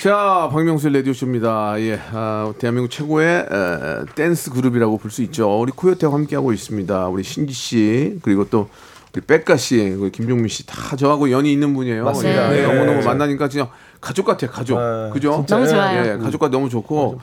[0.00, 1.74] 자, 박명수의 라디오 쇼입니다.
[1.80, 5.60] 예, 아, 대한민국 최고의 에, 댄스 그룹이라고 볼 수 있죠.
[5.60, 7.08] 우리 코요태와 함께하고 있습니다.
[7.08, 8.68] 우리 신기 씨, 그리고 또
[9.14, 12.04] 우리 백가 씨, 그리고 김종민 씨 다 저하고 연이 있는 분이에요.
[12.04, 12.56] 맞습니다.
[12.56, 12.66] 예, 네.
[12.74, 13.68] 너무너무 만나니까 그냥
[14.00, 14.78] 가족 같아요, 가족.
[14.78, 15.44] 네, 그죠?
[15.48, 16.06] 너무 좋아요.
[16.12, 17.20] 예, 가족과 너무 좋고,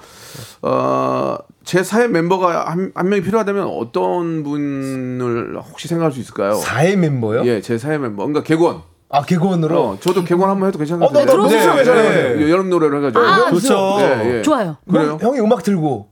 [0.61, 6.53] 어, 제 사회 멤버가 한, 한 명이 필요하다면 어떤 분을 혹시 생각할 수 있을까요?
[6.63, 7.45] 4회 멤버요?
[7.45, 8.25] 예, 제 사회 멤버.
[8.25, 8.81] 그러니까 개권.
[9.11, 9.81] 아 개그원으로.
[9.81, 11.25] 어, 저도 개권 한번 해도 괜찮을 어, 같아요.
[11.25, 12.37] 들어보세요, 네, 괜찮아요.
[12.37, 12.49] 네.
[12.51, 13.19] 여름 노래를 해가지고.
[13.25, 13.97] 아, 좋죠.
[14.01, 14.41] 예, 예.
[14.43, 14.77] 좋아요.
[14.89, 15.17] 그래요?
[15.17, 16.09] 뭐, 형이 음악 들고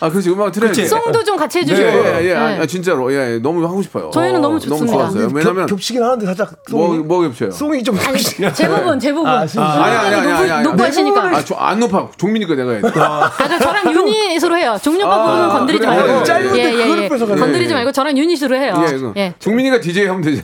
[0.00, 0.30] 아, 그렇지.
[0.30, 0.86] 음악 틀어야지.
[0.86, 1.88] 송도 좀 같이 예, 해주시고.
[1.88, 2.34] 예, 예.
[2.34, 2.60] 아, 네.
[2.60, 3.12] 아, 진짜로.
[3.12, 3.38] 예, 예.
[3.38, 4.10] 너무 하고 싶어요.
[4.10, 4.96] 저희는 너무 너무 좋습니다.
[4.98, 5.30] 좋았어요.
[5.32, 7.50] 왜냐면 겹, 겹치긴 하는데 살짝 뭐, 송이 뭐 겹쳐요?
[7.50, 9.28] 송이 좀 아니, 제 부분, 제 부분.
[9.30, 9.66] 아, 진짜?
[9.66, 10.62] 아니, 아니, 아니, 아니, 아니.
[10.64, 11.22] 높고 하시니까.
[11.24, 12.08] 아, 저, 안 높아.
[12.16, 12.88] 종민이 거 내가 해야 돼.
[13.00, 14.76] 아, 그럼 저랑 유닛으로 해요.
[14.82, 15.86] 종료 오빠 부분은 아, 건드리지?
[15.86, 16.24] 말고.
[16.24, 17.40] 짧은데 그걸 뺏어가네.
[17.40, 18.74] 건드리지 말고 저랑 유닛으로 해요.
[18.86, 19.34] 예, 그 예.
[19.38, 20.42] 종민이가 DJ 하면 되죠.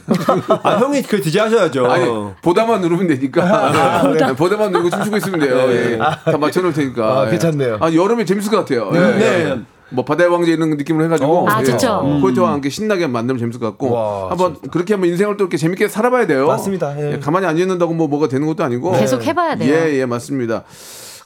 [0.63, 1.87] 아, 형이 그 DJ 하셔야죠.
[1.91, 2.05] 아니,
[2.43, 4.13] 보다만 누르면 되니까.
[4.19, 5.57] 네, 보다만 누르고 춤추고 있으면 돼요.
[5.71, 5.99] 예.
[5.99, 7.05] 다 맞춰 놓을 테니까.
[7.05, 7.31] 아, 예.
[7.31, 7.79] 괜찮네요.
[7.81, 8.91] 아, 여름에 재밌을 것 같아요.
[9.13, 9.45] 예.
[9.45, 9.61] 네.
[9.91, 12.01] 뭐 바다의 왕자 이런 느낌으로 해가지고 아, 좋죠.
[12.05, 12.21] 음.
[12.21, 15.89] 포인트와 함께 신나게 만들면 재밌을 것 같고 와, 한번 그렇게 한번 인생을 또 이렇게 재밌게
[15.89, 16.47] 살아봐야 돼요.
[16.47, 16.99] 맞습니다.
[17.01, 17.13] 예.
[17.13, 19.73] 예, 가만히 앉아 있는다고 뭐 뭐가 되는 것도 아니고 계속 해봐야 돼요.
[19.73, 20.65] 예, 예, 맞습니다.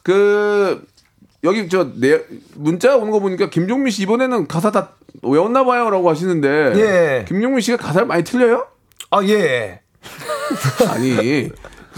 [0.03, 0.85] 그
[1.45, 2.21] 여기 저내
[2.55, 4.91] 문자 오는 거 보니까 김종민 씨 이번에는 가사 다
[5.23, 7.25] 외웠나 봐요라고 하시는데 예.
[7.27, 8.67] 김종민 씨가 가사를 많이 틀려요?
[9.11, 9.81] 아 예.
[10.91, 11.51] 아니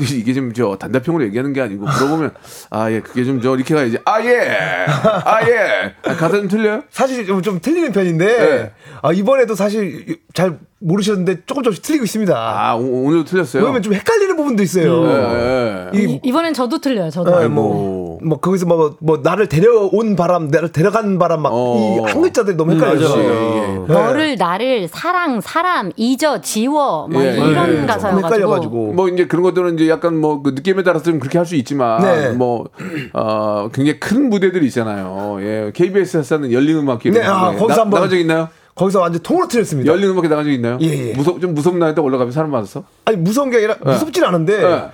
[0.04, 2.30] 이게 좀저 단답형으로 얘기하는 게 아니고 물어보면
[2.70, 4.86] 아 예 그게 좀 저 이렇게 가야지 아 예
[5.24, 6.82] 아예 아, 가사 좀 틀려요?
[6.90, 8.72] 사실 좀, 좀 틀리는 편인데 네.
[9.02, 12.34] 아, 이번에도 사실 잘 모르셨는데 조금 조금씩 틀리고 있습니다.
[12.36, 13.62] 아 오, 오늘도 틀렸어요.
[13.62, 15.06] 왜냐면 좀 헷갈리는 부분도 있어요.
[15.06, 15.98] 예, 예.
[15.98, 17.10] 이, 이, 이번엔 저도 틀려요.
[17.10, 17.36] 저도.
[17.36, 21.98] 아, 뭐, 뭐 거기서 뭐, 뭐 나를 데려온 바람, 나를 데려간 바람 막 어.
[22.06, 23.00] 이한 글자들이 너무 헷갈려요.
[23.00, 23.08] 맞아요.
[23.08, 23.86] 지금.
[23.88, 23.94] 예, 네.
[23.94, 27.76] 너를 나를 사랑 사람 잊어 지워 뭐 예, 이런 예, 예.
[27.78, 28.92] 좀 가사여가지고 헷갈려가지고.
[28.92, 32.00] 뭐 이제 그런 것들은 이제 약간 뭐 그 느낌에 따라서 좀 그렇게 할 수 있지만
[32.02, 32.30] 네.
[32.32, 32.66] 뭐
[33.12, 35.38] 어, 굉장히 큰 무대들이 있잖아요.
[35.40, 38.48] 예, KBS에서 하는 열린 음악회 네, 아, 거기서 한번- 나간 적 있나요?
[38.74, 39.92] 거기서 완전 통으로 틀렸습니다.
[39.92, 40.78] 열린 음악회 나간 적 있나요?
[40.80, 41.12] 예, 예.
[41.14, 42.84] 무섭 좀 무섭나 때 올라가면 사람 많았어?
[43.04, 44.90] 아니 무서운 게 아니라 무섭진 않은데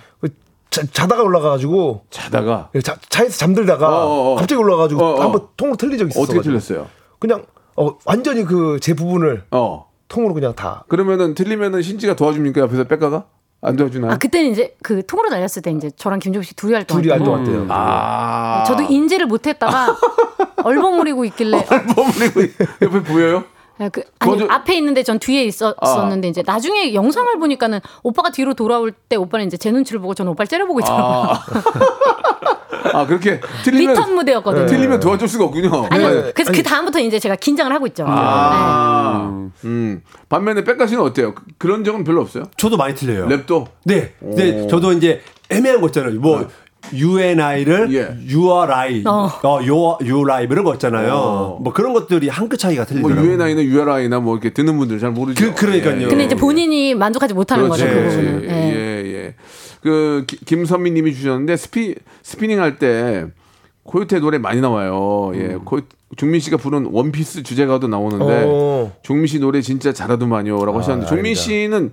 [0.77, 4.35] 자, 자다가 올라가가지고 자다가 자, 차에서 잠들다가 어, 어, 어.
[4.37, 5.23] 갑자기 올라가가지고 어, 어.
[5.23, 6.23] 한번 통으로 틀린 적이 있었어.
[6.23, 6.87] 어떻게 틀렸어요?
[7.19, 7.45] 그냥
[7.77, 9.87] 어, 완전히 그 제 부분을 어.
[10.09, 10.85] 통으로 그냥 다.
[10.89, 13.25] 그러면은 틀리면은 신지가 도와줍니까 옆에서 백가가
[13.62, 14.12] 안 도와주나요?
[14.12, 17.17] 아 그때는 이제 그 통으로 날렸을 때 이제 저랑 김종국 씨 둘이 활동할 둘이 때
[17.17, 17.67] 활동한대요.
[17.71, 18.65] 아.
[18.67, 19.97] 저도 인지를 못했다가
[20.62, 22.43] 얼버무리고 있길래 버무리고
[22.83, 23.45] 옆에 보여요?
[23.79, 26.31] 아, 그, 아니 좀- 앞에 있는데 전 뒤에 있었었는데 아.
[26.31, 30.49] 이제 나중에 영상을 보니까는 오빠가 뒤로 돌아올 때 오빠는 이제 제 눈치를 보고 저는 오빠를
[30.49, 31.05] 째려보고 있더라고요.
[31.05, 31.45] 아.
[32.93, 34.67] 아 그렇게 틀리면 리턴 무대였거든요.
[34.67, 35.89] 틀리면 도와줄 수가 없군요.
[35.91, 36.09] 아니요.
[36.27, 36.33] 네.
[36.33, 38.05] 그래서 그 다음부터 이제 제가 긴장을 하고 있죠.
[38.07, 40.03] 아, 음.
[40.29, 41.35] 반면에 백가 씨는 어때요?
[41.35, 42.45] 그- 그런 적은 별로 없어요?
[42.57, 43.27] 저도 많이 틀려요.
[43.29, 44.15] 랩도 네.
[44.21, 44.62] 네.
[44.62, 44.67] 오.
[44.69, 46.19] 저도 이제 애매한 거 있잖아요.
[46.21, 46.47] 뭐
[46.94, 48.09] UNI를 예.
[48.72, 49.31] eye, 어.
[49.42, 51.12] 어, your your life 이런 거 있잖아요.
[51.14, 51.59] 어.
[51.61, 53.33] 뭐 그런 것들이 한 끗 차이가 뭐 틀리더라고요.
[53.33, 55.44] UNI나 URI나 뭐 이렇게 듣는 분들 잘 모르죠.
[55.44, 56.09] 그- 그러니까요.
[56.09, 57.94] 근데 이제 본인이 만족하지 못하는 그렇지, 거죠.
[57.94, 58.03] 그.
[58.09, 58.44] 부분은.
[58.44, 58.72] 예, 예.
[59.05, 59.35] 예, 예.
[59.83, 63.27] 그 기- 김선미 님이 주셨는데 스피 스피닝 할 때
[63.85, 65.31] 코요태 노래 많이 나와요.
[65.35, 65.61] 예, 음.
[65.64, 65.81] 코
[66.16, 68.92] 종민 씨가 부른 원피스 주제가도 나오는데 어.
[69.03, 71.40] 종민 씨 노래 진짜 잘하더만요라고 하셨는데 종민 아닙니다.
[71.42, 71.90] 씨는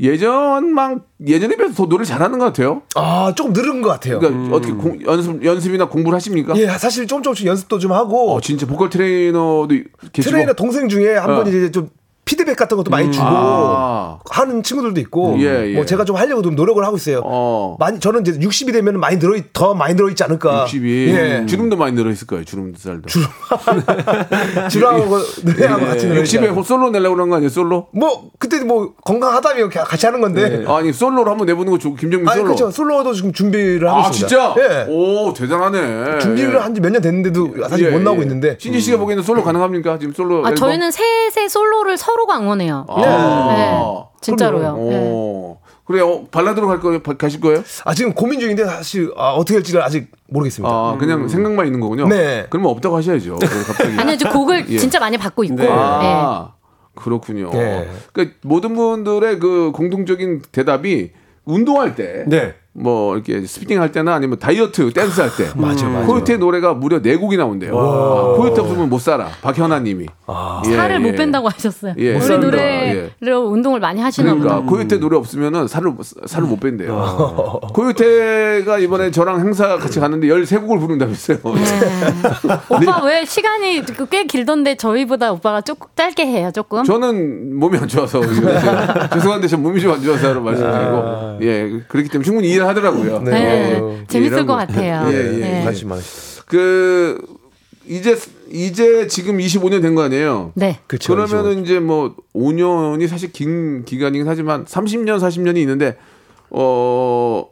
[0.00, 2.82] 예전만 예전에 비해서 더 노래 잘하는 것 같아요.
[2.96, 4.18] 아, 조금 늘은 것 같아요.
[4.18, 6.54] 그러니까 어떻게 공- 연습 연습이나 공부를 하십니까?
[6.56, 9.68] 예, 사실 조금 조금씩 연습도 좀 하고 어, 진짜 보컬 트레이너도
[10.12, 11.36] 계시고 트레이너 동생 중에 한 어.
[11.36, 11.88] 번 이제 좀
[12.24, 14.18] 피드백 같은 것도 많이 주고 아.
[14.30, 15.74] 하는 친구들도 있고 예, 예.
[15.74, 17.20] 뭐 제가 좀 하려고 좀 노력을 하고 있어요.
[17.24, 17.76] 어.
[17.78, 20.64] 많이 저는 이제 60이 되면 많이 들어 더 많이 들어 있지 않을까.
[20.68, 21.46] 60이 예.
[21.46, 22.44] 주름도 많이 늘어 있을 거예요.
[22.44, 23.02] 주름 살도.
[24.70, 26.22] 주랑하고 노래하고 같이 노래.
[26.22, 27.48] 60에 솔로 내려고 그런 거 아니에요?
[27.50, 27.88] 솔로?
[27.92, 30.64] 뭐 그때 뭐 건강하다면 같이 하는 건데.
[30.66, 32.54] 아니 솔로로 한번 내보는 거 좋고 김정민 아니 솔로.
[32.54, 32.70] 그렇죠.
[32.70, 34.26] 솔로도 지금 준비를 하고 아 있습니다.
[34.28, 34.54] 진짜?
[34.58, 34.86] 예.
[34.88, 36.18] 오 대단하네.
[36.20, 38.24] 준비를 한 지 몇 년 됐는데도 사실 예, 못 나오고 예.
[38.24, 38.56] 있는데.
[38.58, 39.98] 신지 씨가 보기에는 솔로 가능합니까?
[39.98, 40.54] 지금 솔로 아, 앨범?
[40.56, 42.86] 저희는 셋의 솔로를 서 로가 응원해요.
[42.88, 43.00] 아.
[43.56, 44.04] 네.
[44.20, 44.76] 진짜로요.
[44.76, 45.10] 네.
[45.10, 45.58] 오.
[45.84, 46.24] 그래요.
[46.30, 47.02] 발라드로 갈 거예요?
[47.02, 47.62] 바- 가실 거예요?
[47.84, 50.72] 아 지금 고민 중인데 사실 아, 어떻게 할지를 아직 모르겠습니다.
[50.74, 52.08] 아 그냥 생각만 있는 거군요.
[52.08, 52.46] 네.
[52.48, 53.36] 그러면 없다고 하셔야죠.
[53.66, 53.98] 갑자기.
[53.98, 54.78] 아니요, 저 곡을 예.
[54.78, 55.56] 진짜 많이 받고 있고.
[55.56, 55.68] 네.
[55.70, 56.52] 아
[56.94, 57.50] 그렇군요.
[57.50, 57.86] 네.
[58.12, 61.12] 그러니까 모든 분들의 그 공통적인 대답이
[61.44, 62.24] 운동할 때.
[62.28, 62.54] 네.
[62.76, 66.06] 뭐 이렇게 스피닝 할 때나 아니면 다이어트 댄스 할 때 맞아, 맞아.
[66.06, 67.78] 코요태 노래가 무려 네 곡이 나온대요.
[67.78, 69.28] 아, 코요태 없으면 못 살아.
[69.42, 70.06] 박현아님이
[70.66, 70.98] 예, 살을 예.
[70.98, 71.94] 못 뺀다고 하셨어요.
[71.98, 72.08] 예.
[72.08, 72.46] 우리 못 산다.
[72.48, 74.60] 노래로 운동을 많이 하시나 그러니까.
[74.68, 75.92] 코요태 노래 없으면은 살을
[76.26, 77.60] 살을 못 뺀대요.
[77.72, 81.38] 코요태가 이번에 저랑 행사 같이 갔는데 13곡을 부른다면서요.
[82.70, 86.82] 오빠 왜 시간이 꽤 길던데 저희보다 오빠가 조금 짧게 해요, 조금?
[86.84, 88.20] 저는 몸이 안 좋아서
[89.12, 93.20] 죄송한데 저 몸이 좀 안 좋아서 말씀드리고 예 그렇기 때문에 충분히 이해 를 하더라고요.
[93.20, 93.30] 네.
[93.30, 93.80] 네.
[94.00, 94.54] 예, 재밌을 것.
[94.56, 95.08] 같아요.
[95.12, 95.38] 예, 예.
[95.38, 95.64] 네.
[95.64, 96.42] 다시 말씀.
[96.46, 97.20] 그
[97.86, 98.16] 이제
[98.50, 100.52] 이제 지금 25년 된 거 아니에요?
[100.54, 100.78] 네.
[100.86, 101.14] 그렇죠.
[101.14, 105.96] 그러면은 이제 뭐 5년이 사실 긴 기간이긴 하지만 30년 40년이 있는데
[106.50, 107.46] 어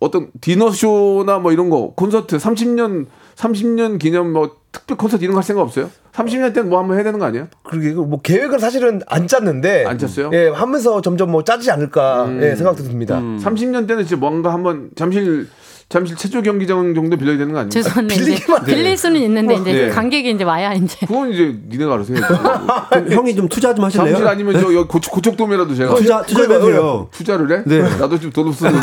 [0.00, 4.56] 어떤 디너 쇼나 뭐 이런 거 콘서트 30년 30년 기념 뭐
[4.88, 5.90] 특별 콘서트 이런 거 할 생각 없어요?
[6.14, 7.48] 30년 때는 뭐 한번 해야 되는 거 아니에요?
[7.62, 10.30] 그러게 뭐 계획을 사실은 안 짰는데 안 짰어요?
[10.32, 13.20] 예, 하면서 점점 뭐 짜지 않을까 예, 생각도 듭니다.
[13.20, 15.46] 30년 때는 이제 뭔가 한번 잠실
[15.88, 17.70] 잠실 체조 경기장 정도 빌려야 되는 거 아니에요?
[17.70, 18.66] 죄송한데 이제 빌리기만 해.
[18.66, 19.88] 빌릴 수는 있는데 이제 네.
[19.88, 22.12] 관객이 이제 와야 이제 그건 이제 니네가 알아서.
[22.90, 24.10] 그럼 형이 좀 투자 좀 하실래요?
[24.10, 27.08] 잠실 아니면 저 여기 고척, 고척돔이라도 제가 투자 투자 좀 해요.
[27.10, 27.62] 투자를 해?
[27.64, 27.80] 네.
[27.80, 28.76] 나도 지금 돈 없어서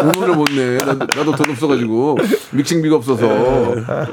[0.00, 0.76] 우물을 못 내.
[0.76, 2.18] 나도, 나도 돈 없어가지고
[2.52, 3.26] 믹싱비가 없어서.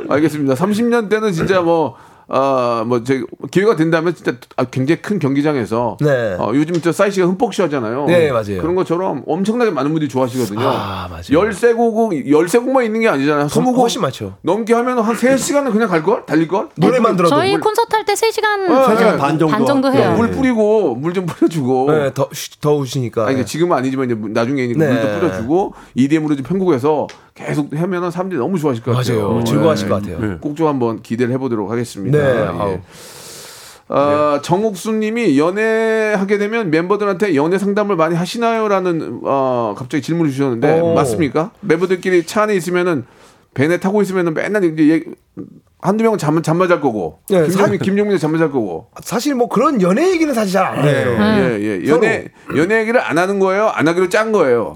[0.10, 0.56] 알겠습니다.
[0.56, 1.96] 30년 때는 진짜 뭐.
[2.34, 5.98] 아, 뭐, 제, 기회가 된다면 진짜 아, 굉장히 큰 경기장에서.
[6.00, 6.36] 네.
[6.40, 8.06] 어, 요즘 저 사이즈가 흠뻑 시하잖아요.
[8.06, 8.62] 네, 맞아요.
[8.62, 10.62] 그런 것처럼 엄청나게 많은 분들이 좋아하시거든요.
[10.62, 11.24] 아, 맞아요.
[11.24, 13.48] 13곡, 13곡만 있는 게 아니잖아요.
[13.48, 13.76] 20곡.
[13.78, 14.36] 훨씬 많죠.
[14.44, 16.26] 넘게 하면 한 3 시간은 그냥 갈 걸?
[16.26, 16.70] 달릴 걸?
[16.76, 19.48] 노래 만 들어도 저희 물- 콘서트 할 때 3 시간 어, 시간 반 정도.
[19.54, 20.14] 반 정도 해요.
[20.16, 21.92] 물 뿌리고, 물 좀 뿌려주고.
[21.92, 22.30] 네, 더
[22.62, 23.24] 더우시니까.
[23.24, 24.88] 아니, 그러니까 지금은 아니지만 이제 나중에 이제 네.
[24.88, 29.30] 물도 뿌려주고 EDM으로 좀 편곡해서 계속 하면은 사람들이 너무 좋아하실 것 같아요.
[29.30, 29.44] 맞아요.
[29.44, 30.40] 즐거워하실 것 같아요.
[30.40, 32.18] 꼭 좀 한번 기대를 해보도록 하겠습니다.
[32.24, 32.82] 네, 예.
[33.94, 40.94] 아, 정옥수님이 연애하게 되면 멤버들한테 연애 상담을 많이 하시나요?라는 어, 갑자기 질문을 주셨는데 오.
[40.94, 41.52] 맞습니까?
[41.60, 43.06] 멤버들끼리 차 안에 있으면은
[43.54, 45.04] 배에 타고 있으면은 맨날 이제 얘-
[45.82, 49.50] 한두 명은 잠, 잠만 잘 거고 네, 김종민 사- 김종민은 잠만 잘 거고 사실 뭐
[49.50, 51.18] 그런 연애 얘기는 사실 잘 안 해요.
[51.20, 51.88] 예, 예.
[51.90, 53.68] 연애, 연애 얘기를 안 하는 거예요?
[53.68, 54.74] 안 하기로 짠 거예요?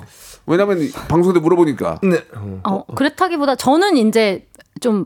[0.48, 2.00] 왜냐면 이 방송에 물어보니까.
[2.04, 2.22] 네.
[2.64, 4.46] 어, 그렇다기보다 저는 이제
[4.82, 5.06] 좀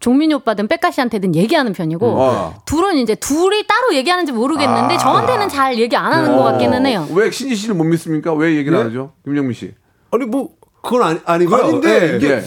[0.00, 2.62] 종민이 오빠든 백가 씨한테든 얘기하는 편이고 어.
[2.64, 7.06] 둘은 이제 둘이 따로 얘기하는지 모르겠는데 저한테는 잘 얘기 안 하는 것 같기는 해요.
[7.08, 8.32] 어, 왜 신지 씨를 못 믿습니까?
[8.32, 8.80] 왜 얘기를 예?
[8.82, 9.12] 안 하죠?
[9.24, 9.74] 김정민 씨.
[10.10, 10.48] 아니 뭐
[10.82, 11.64] 그건 아니, 아니고요.
[11.64, 12.16] 아닌데 예.
[12.16, 12.42] 이게 예.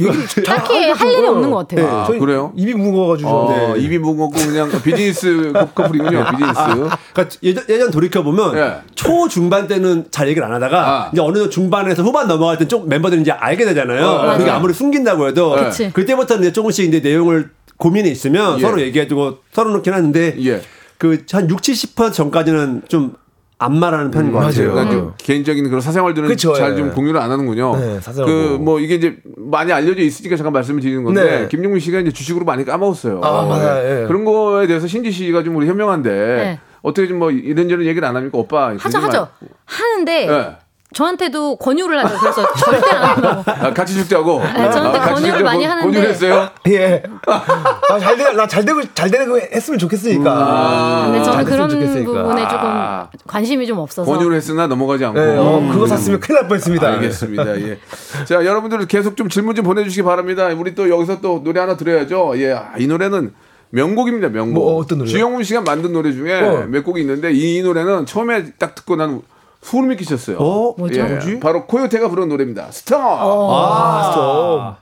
[0.00, 1.26] 얘기를 잘 딱히 안할 일이.
[1.26, 1.86] 없는 것 같아요.
[1.86, 2.52] 네, 아, 저희 그래요?
[2.56, 3.28] 입이 무거워가지고.
[3.30, 3.80] 어, 네.
[3.82, 6.24] 입이 무겁고 그냥 비즈니스 커플이군요.
[6.30, 6.54] 비즈니스.
[6.54, 8.74] 그러니까 예전, 예전 돌이켜 보면 예.
[8.94, 11.10] 초 중반 때는 잘 얘기를 안 하다가 아.
[11.12, 14.06] 이제 어느 정도 중반에서 후반 넘어갈 때 좀 멤버들이 이제 알게 되잖아요.
[14.06, 14.50] 어, 그게.
[14.50, 15.90] 아무리 숨긴다고 해도 그치.
[15.92, 18.62] 그때부터는 이제 조금씩 이제 내용을 고민이 있으면 예.
[18.62, 20.62] 서로 얘기해주고 서로 놓긴 하는데 예.
[20.98, 23.14] 그한 60, 70% 전까지는 좀
[23.60, 24.70] 안 말하는 편인 것 같아요.
[24.70, 26.76] 그러니까 좀 개인적인 그런 사생활들은 그쵸, 잘 예.
[26.76, 27.76] 좀 공유를 안 하는군요.
[27.76, 28.58] 네, 그 뭐.
[28.68, 31.48] 뭐 이게 이제 많이 알려져 있으니까 잠깐 말씀을 드리는 건데 네.
[31.48, 33.20] 김종민 씨가 이제 주식으로 많이 까먹었어요.
[33.22, 33.84] 아, 맞아요.
[33.84, 34.02] 예.
[34.02, 34.06] 예.
[34.06, 36.60] 그런 거에 대해서 신지 씨가 좀 우리 현명한데 네.
[36.82, 38.38] 어떻게 좀 뭐 이런저런 얘기를 안 합니까?
[38.38, 38.74] 오빠.
[38.78, 39.28] 하죠 하죠
[39.64, 40.56] 하는데 예.
[40.94, 42.16] 저한테도 권유를 하죠.
[42.18, 43.42] 그래서 절대 안 한다고.
[43.50, 44.40] 아, 같이 죽자고.
[44.40, 45.86] 네, 저한테 아, 권유를 죽자고 많이 하는데.
[45.86, 46.48] 권유를 했어요?
[46.68, 47.02] 예.
[47.26, 50.30] 아, 잘 되, 나잘 되고, 잘 되는 거 했으면 좋겠으니까.
[50.32, 52.10] 아, 근데 저는 잘 그런 좋겠으니까.
[52.22, 53.08] 부분에 조금 아.
[53.26, 54.10] 관심이 좀 없어서.
[54.10, 55.20] 권유를 했으나 넘어가지 않고.
[55.20, 56.88] 예, 어, 그거 샀으면 큰일 날 뻔했습니다.
[56.88, 57.60] 알겠습니다.
[57.60, 57.78] 예.
[58.24, 60.46] 자, 여러분들 계속 좀 질문 좀 보내주시기 바랍니다.
[60.56, 62.32] 우리 또 여기서 또 노래 하나 들어야죠.
[62.36, 63.34] 예, 아, 이 노래는
[63.70, 64.28] 명곡입니다.
[64.30, 64.54] 명곡.
[64.54, 65.10] 뭐, 어떤 노래요?
[65.12, 66.66] 주영훈 씨가 만든 노래 중에 어.
[66.66, 69.20] 몇 곡이 있는데 이 노래는 처음에 딱 듣고 난
[69.62, 70.38] 소름이 끼쳤어요.
[70.38, 70.74] 어?
[70.78, 71.00] 뭐죠?
[71.00, 71.40] 예, 뭐지?
[71.40, 72.70] 바로 코요테가 부른 노래입니다.
[72.70, 72.96] 스타.
[72.98, 74.78] 아,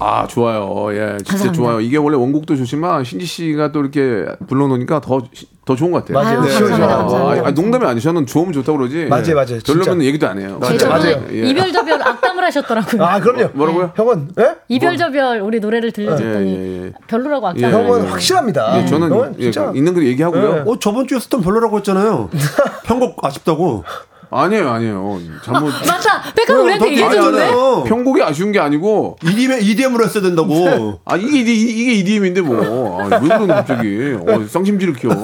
[0.00, 0.86] 아 좋아요.
[0.92, 1.52] 예, 진짜 감사합니다.
[1.52, 1.80] 좋아요.
[1.80, 5.20] 이게 원래 원곡도 좋지만 신지 씨가 또 이렇게 불러놓으니까 더
[5.68, 6.14] 더 좋은 것 같아요.
[6.24, 6.40] 맞아요.
[6.40, 6.54] 아유, 네.
[6.54, 6.94] 감사합니다.
[6.94, 7.46] 아, 감사합니다.
[7.46, 8.04] 아, 농담이 아니죠.
[8.08, 9.04] 저는 좋으면 좋다고 그러지.
[9.04, 9.58] 맞아요, 맞아요.
[9.66, 10.02] 별로면.
[10.02, 10.58] 얘기도 안 해요.
[10.78, 11.16] 제 맞아요.
[11.18, 11.24] 맞아요.
[11.30, 11.46] 예.
[11.46, 13.04] 이별 저별 악담을 하셨더라고요.
[13.04, 13.50] 아, 그럼요.
[13.52, 13.92] 뭐 라고요?
[13.94, 14.54] 형은, 예?
[14.68, 16.92] 이별 저별 우리 노래를 들려줬더니 예, 예.
[17.06, 18.08] 별로라고 예, 악담을 형은 예.
[18.08, 18.80] 확실합니다.
[18.82, 19.70] 예, 저는 예, 진짜.
[19.74, 20.56] 있는 거 얘기하고요.
[20.56, 20.70] 예.
[20.70, 22.30] 어 저번 주에 스톤 별로라고 했잖아요.
[22.84, 23.84] 편곡 아쉽다고.
[24.30, 25.18] 아니에요, 아니에요.
[25.44, 25.70] 잘못.
[25.86, 26.22] 맞다.
[26.34, 27.88] 백가 우리한테 얘기해줬는데.
[27.88, 31.00] 편곡이 아쉬운 게 아니고 EDM EDM으로 했어야 된다고.
[31.04, 33.00] 아 이게 이게, 이게 EDM인데 뭐.
[33.02, 34.16] 아, 왜 그러는 갑자기?
[34.26, 35.14] 어, 쌍심지를 키워.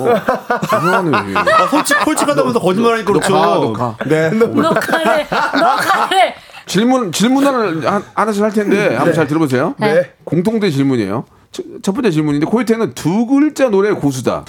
[0.71, 1.35] 죄송하네.
[1.37, 3.33] 아, 솔직 솔직하다면서 거짓말하니까 그렇죠.
[3.33, 3.97] 너 가, 너 가.
[4.07, 4.31] 네.
[4.31, 5.27] 너 가래.
[5.29, 6.35] 너 가래.
[6.67, 9.75] 질문 질문을 한- 하나씩 할 텐데 한번 잘 들어보세요.
[9.79, 10.13] 네.
[10.25, 11.27] 공통된 질문이에요.
[11.53, 14.45] 첫, 첫 번째 질문인데 코요테는 두 글자 노래 고수다.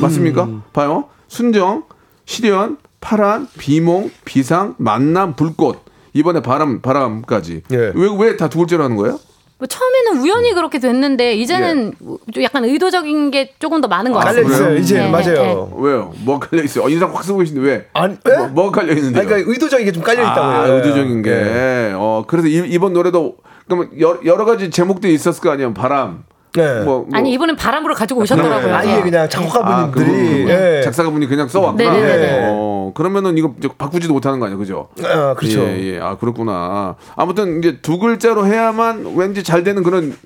[0.00, 0.48] 맞습니까?
[0.72, 1.04] 봐요.
[1.28, 1.84] 순정,
[2.24, 5.78] 실현, 파란, 비몽, 비상, 만남, 불꽃.
[6.12, 7.62] 이번에 바람, 바람까지.
[7.72, 7.76] 예.
[7.94, 9.18] 왜 왜 다 두 글자로 하는 거예요?
[9.58, 11.92] 뭐 처음에는 우연히 그렇게 됐는데 이제는
[12.32, 14.56] 좀 약간 의도적인 게 조금 더 많은 것 깔려 같습니다.
[14.56, 14.76] 있어요.
[14.78, 15.70] 이제 네, 맞아요.
[15.76, 16.12] 왜요?
[16.24, 16.84] 뭐가 깔려 있어요?
[16.84, 17.86] 어, 인상 확 쓰고 계신데 왜?
[17.92, 18.46] 아니, 뭐, 예?
[18.48, 19.22] 뭐가 깔려 있는데?
[19.22, 20.42] 그러니까 의도적인 게 좀 깔려 있다고요.
[20.62, 20.72] 아, 예.
[20.72, 21.30] 의도적인 게.
[21.30, 21.92] 예.
[21.94, 23.36] 어, 그래서 이, 번 노래도
[23.66, 25.74] 그러면 여러, 여러 가지 제목들이 있었을 거 아니에요.
[25.74, 26.24] 바람.
[26.54, 26.80] 네.
[26.80, 27.08] 뭐, 뭐.
[27.12, 28.74] 아니 이번엔 바람으로 가지고 오셨더라고요.
[28.74, 29.00] 아예 예.
[29.02, 30.04] 그냥 아, 작곡가분들이
[30.44, 30.80] 그분 예.
[30.82, 31.92] 작사가분이 그냥 써왔구나.
[31.92, 32.48] 네네네.
[32.50, 34.88] 어, 그러면은 이거 바꾸지도 못하는 거 아니에요, 그죠?
[35.04, 35.60] 아, 그렇죠.
[35.62, 36.00] 예, 예.
[36.00, 36.96] 아, 그렇구나.
[37.16, 40.16] 아무튼 이제 두 글자로 해야만 왠지 잘 되는 그런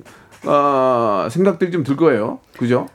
[0.46, 2.86] 어, 생각들이 좀 들 거예요, 그죠?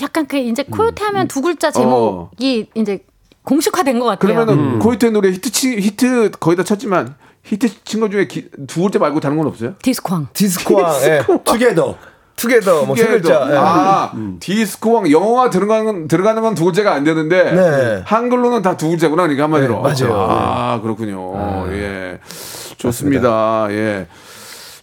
[0.00, 1.70] 약간 그 이제 코요테 하면 두 글자 어.
[1.70, 3.04] 제목이 이제
[3.44, 4.34] 공식화된 것 같아요.
[4.34, 7.14] 그러면은 코요테 노래 히트 치, 히트 거의 다 쳤지만
[7.44, 9.74] 히트 친거 중에 기- 두 글자 말고 다른 건 없어요?
[9.82, 10.28] 디스코왕.
[10.32, 11.22] 디스코왕, 예.
[11.44, 11.96] Together.
[12.36, 13.46] Together, 뭐, 세 글자.
[13.50, 13.56] 예.
[13.56, 18.02] 아, 디스코왕 영어가 들어가는 들어가는 건 두 글자가 안 되는데 네.
[18.04, 19.76] 한글로는 다 두 글자구나 그러니까 한마디로.
[19.76, 20.26] 네, 맞아요.
[20.28, 21.66] 아, 그렇군요.
[21.72, 22.18] 예.
[22.78, 23.66] 좋습니다.
[23.70, 24.06] 예.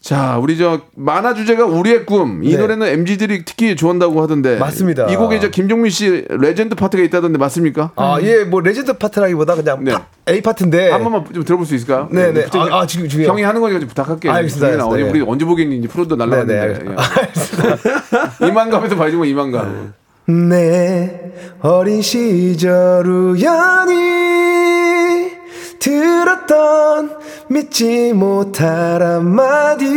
[0.09, 2.43] 자, 우리 저 만화 주제가 우리의 꿈.
[2.43, 2.57] 이 네.
[2.57, 4.57] 노래는 MZ들이 특히 좋아한다고 하던데.
[4.57, 5.05] 맞습니다.
[5.05, 7.91] 이 곡에 저 김종민 씨 레전드 파트가 있다던데 맞습니까?
[7.95, 9.91] 아, 예, 뭐, 레전드 파트라기보다 그냥 네.
[9.91, 10.89] 파- A 파트인데.
[10.89, 12.07] 한 번만 좀 들어볼 수 있을까요?
[12.09, 12.45] 네, 네.
[12.45, 13.27] 부탁- 아, 아, 지금, 지금요?
[13.27, 14.31] 형이 하는 거니까 좀 부탁할게요.
[14.33, 15.09] 알겠습니다, 알겠습니다.
[15.11, 15.23] 우리 예.
[15.27, 15.77] 언제 보겠니?
[15.77, 16.79] 이제 프로도 네, 날라갔는데.
[16.85, 16.95] 네,
[18.41, 18.47] 예.
[18.47, 19.93] 이만감에서 봐야지 뭐 이만감.
[20.49, 21.19] 내
[21.61, 23.93] 어린 시절 우연히
[25.79, 29.87] 들었던 믿지 못할 한마디.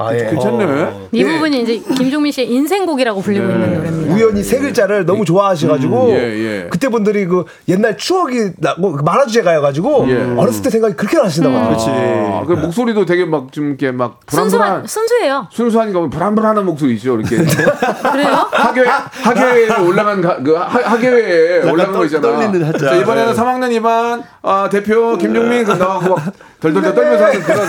[0.00, 0.26] 아, 예.
[0.30, 1.08] 괜찮네.
[1.10, 4.14] 이 부분이 이제 김종민 씨의 인생곡이라고 불리고 있는 노래입니다.
[4.14, 6.16] 우연히 세 글자를 너무 좋아하셔가지고 음, 예,
[6.64, 6.68] 예.
[6.70, 10.34] 그때 분들이 그 옛날 추억이 나고 그 만화 주제 가여가지고 예.
[10.38, 11.66] 어렸을 때 생각이 그렇게 나시나 봐요.
[11.68, 11.86] 그렇지.
[11.90, 15.48] 아, 그 목소리도 되게 막 좀 이렇게 막 불안불안 순수한 순수해요.
[15.50, 17.36] 순수하니까 불안불안한 목소리죠 이렇게
[18.12, 18.46] 그래요?
[18.52, 22.22] 하계 하계에 올라간 가, 그 하, 하계에 올라간 거 있잖아.
[22.28, 22.90] 떨리는 살짝.
[22.90, 27.66] 자, 이번에는 3학년 2반 아, 대표 김종민 그 나와고 막 덜덜덜 떨면서 하는 그런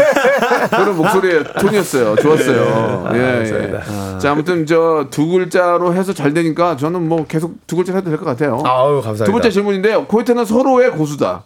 [0.70, 2.16] 그런 목소리의 톤이었어요.
[2.22, 3.10] 좋았어요.
[3.14, 4.20] 예, 예.
[4.20, 8.18] 자 아무튼 저 두 글자로 해서 잘 되니까 저는 뭐 계속 두 글자 해도 될
[8.20, 8.62] 것 같아요.
[8.66, 9.26] 아우 감사합니다.
[9.26, 10.06] 두 번째 질문인데요.
[10.06, 11.44] 코이트는 서로의 고수다.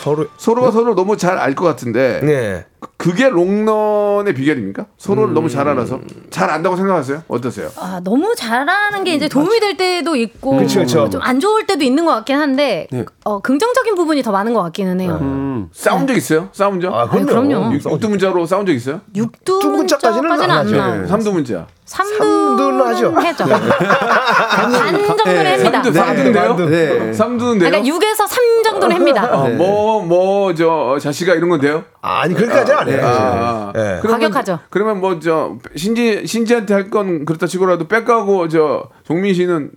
[0.00, 2.64] 서로 서로가 서로 너무 잘 알 것 같은데 네.
[2.96, 4.86] 그게 롱런의 비결입니까?
[4.98, 7.22] 서로를 너무 잘 알아서 잘 안다고 생각하세요?
[7.28, 7.68] 어떠세요?
[7.76, 11.08] 아, 너무 잘하는 게 이제 도움이 될 때도 있고 그쵸, 그쵸.
[11.10, 12.86] 좀안 좋을 때도 있는 것 같긴 한데
[13.24, 15.68] 어, 긍정적인 부분이 더 많은 것 같기는 해요.
[15.72, 16.48] 싸운 적 있어요?
[16.52, 16.94] 싸운 적?
[16.94, 17.72] 아 아니, 그럼요.
[17.74, 19.00] 육- 육두문자로 싸운 적 있어요?
[19.14, 20.76] 육두 문자까지는 문자까지는 안안 하죠.
[20.76, 21.06] 나요.
[21.06, 21.66] 삼두문자.
[21.84, 23.14] 삼두는 하죠.
[23.20, 23.44] 해죠.
[23.46, 24.70] 반
[25.06, 25.70] 정도는 합니다.
[25.82, 26.48] 삼두, 네, 삼두인데요?
[26.48, 26.66] 만두.
[26.68, 27.12] 네.
[27.12, 27.70] 삼두인데요?
[27.70, 29.28] 그러니까 6에서 3 정도는 합니다.
[29.32, 31.84] 어, 뭐, 뭐, 저, 자식아 이런 건 돼요?
[32.02, 33.00] 아니 그렇게까 지는 안 해요.
[33.04, 33.98] 아, 예.
[34.02, 34.58] 그러면- 과격하죠.
[34.70, 39.70] 그러면 뭐, 저, 신지, 신지한테 할 건 그렇다 치고라도 빽가고, 저, 종민 씨는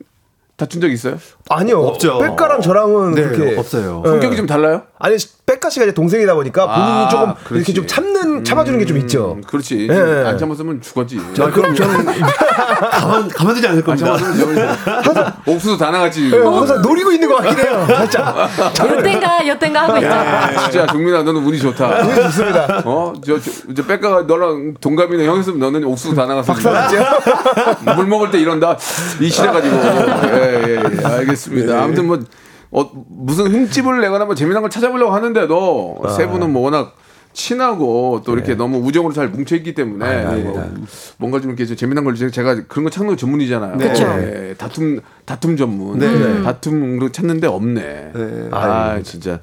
[0.57, 1.17] 다툰 적 있어요?
[1.49, 1.79] 아니요.
[1.81, 2.19] 없죠.
[2.19, 4.03] 백가랑 저랑은 네, 그렇게 없어요.
[4.05, 4.09] 예.
[4.09, 4.83] 성격이 좀 달라요?
[5.01, 7.55] 아니 백가 씨가 이제 동생이다 보니까 본인이 아, 조금 그렇지.
[7.55, 9.33] 이렇게 좀 참는 참아주는 게 좀 있죠.
[9.37, 9.87] 음, 그렇지.
[9.89, 10.25] 예, 예.
[10.27, 11.19] 안 참았으면 죽었지.
[11.39, 12.05] 아, 그럼 저는
[12.91, 14.17] 가만 가만두지 않을 안 겁니다.
[14.17, 16.31] 참았으면 저, 옥수수 다 나갔지.
[16.33, 17.85] 예, 항상 노리고 있는 것 같긴 해요.
[17.87, 18.49] 살짝.
[18.79, 20.07] 여땐가 여땐가 하고 있죠.
[20.07, 21.87] 야, 진짜 종민아 너는 운이 좋다.
[22.01, 22.81] 운이 좋습니다.
[22.85, 26.53] 어, 저, 저, 저 빽가가 너랑 동갑이네 형이었으면 너는 옥수수 다 나갔어.
[27.95, 28.77] 물 먹을 때 이런다.
[29.19, 29.75] 이 시래가지고.
[29.75, 31.05] 예, 예, 예.
[31.05, 31.83] 알겠습니다.
[31.83, 32.19] 아무튼 뭐,
[32.71, 36.95] 어, 무슨 흠집을 내거나 뭐 재미난 걸 찾아보려고 하는데도 세 분은 뭐 워낙
[37.33, 40.05] 친하고 또 이렇게 너무 우정으로 잘 뭉쳐있기 때문에
[40.43, 40.53] 뭐
[41.17, 43.77] 뭔가 좀 이렇게 좀 재미난 걸 제가- 그런 거 찾는 거 전문이잖아요.
[43.77, 44.03] 그쵸.
[44.17, 45.99] 네, 다툼 다툼 전문.
[45.99, 46.43] 네.
[46.43, 48.11] 다툼으로 찾는데 없네.
[48.51, 49.39] 아 진짜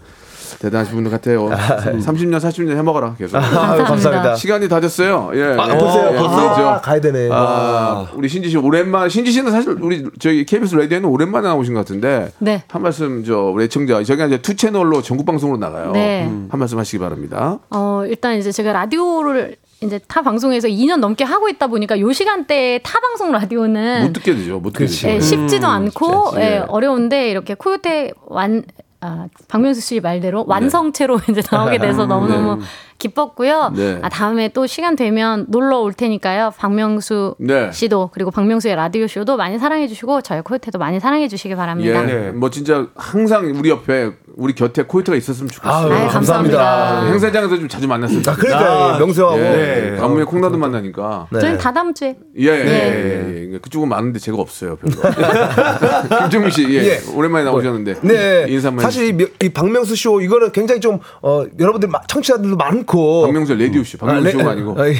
[0.58, 1.48] 대단하신 분들 같아요.
[1.48, 3.36] 30년 40년 해먹어라 계속.
[3.36, 4.34] 아유, 감사합니다.
[4.36, 5.30] 시간이 다 됐어요.
[5.34, 5.56] 예.
[5.58, 6.10] 아, 보세요.
[6.12, 6.68] 예, 벌써 그렇죠.
[6.68, 7.28] 아, 가야 되네.
[7.32, 11.80] 아, 우리 신지 씨 오랜만 신지 씨는 사실 우리 저희 KBS 라디오에는 오랜만에 나오신 것
[11.80, 12.62] 같은데 네.
[12.68, 15.92] 한 말씀 저 우리 애청자 저희가 이제 two 채널로 전국 방송으로 나가요.
[15.92, 16.26] 네.
[16.26, 17.58] 음, 한 말씀 하시기 바랍니다.
[17.70, 22.80] 어, 일단 이제 제가 라디오를 이제 타 방송에서 2년 넘게 하고 있다 보니까 요 시간대에
[22.82, 24.58] 타 방송 라디오는 못 듣게 되죠.
[24.58, 24.86] 못 듣게.
[24.86, 25.08] 되죠.
[25.08, 26.40] 예, 쉽지도 않고 쉽지.
[26.40, 26.58] 예, 예.
[26.66, 28.64] 어려운데 이렇게 코요태 완
[29.00, 32.60] 아, 박명수 씨 말대로 완전체로 이제 나오게 돼서 너무너무
[32.98, 33.72] 기뻤고요.
[33.76, 33.98] 네.
[34.02, 36.52] 아, 다음에 또 시간 되면 놀러 올 테니까요.
[36.56, 37.70] 박명수 네.
[37.72, 42.08] 씨도 그리고 박명수의 라디오 쇼도 많이 사랑해 주시고 저희 코요태도 많이 사랑해 주시기 바랍니다.
[42.10, 42.30] 예.
[42.30, 45.92] 뭐 진짜 항상 우리 옆에 우리 곁에 코요태가 있었으면 좋겠어요.
[45.92, 47.06] 아유, 감사합니다.
[47.06, 48.58] 행사장에서 좀 자주 만났으면 아, 좋겠어요.
[48.58, 49.96] 그러니까 명수 형하고 예.
[49.98, 51.28] 가뭄에 콩 나듯 만나니까.
[51.32, 51.40] 네.
[51.40, 53.58] 저희는 다 다음 주에 예, 예, 예, 예.
[53.58, 54.76] 그쪽은 많은데 제가 없어요.
[54.76, 54.94] 별로.
[56.22, 56.84] 김종민 씨, 예.
[56.84, 57.00] 예.
[57.14, 58.00] 오랜만에 나오셨는데.
[58.02, 58.46] 네.
[58.48, 63.84] 인사 사실 이, 박명수 쇼 이거는 굉장히 좀 어, 여러분들 마- 청취자들도 많고 박명수 라디오
[63.84, 64.74] 쇼, 박명수 레- 쇼가 아 니고.
[64.80, 64.94] 아, 예.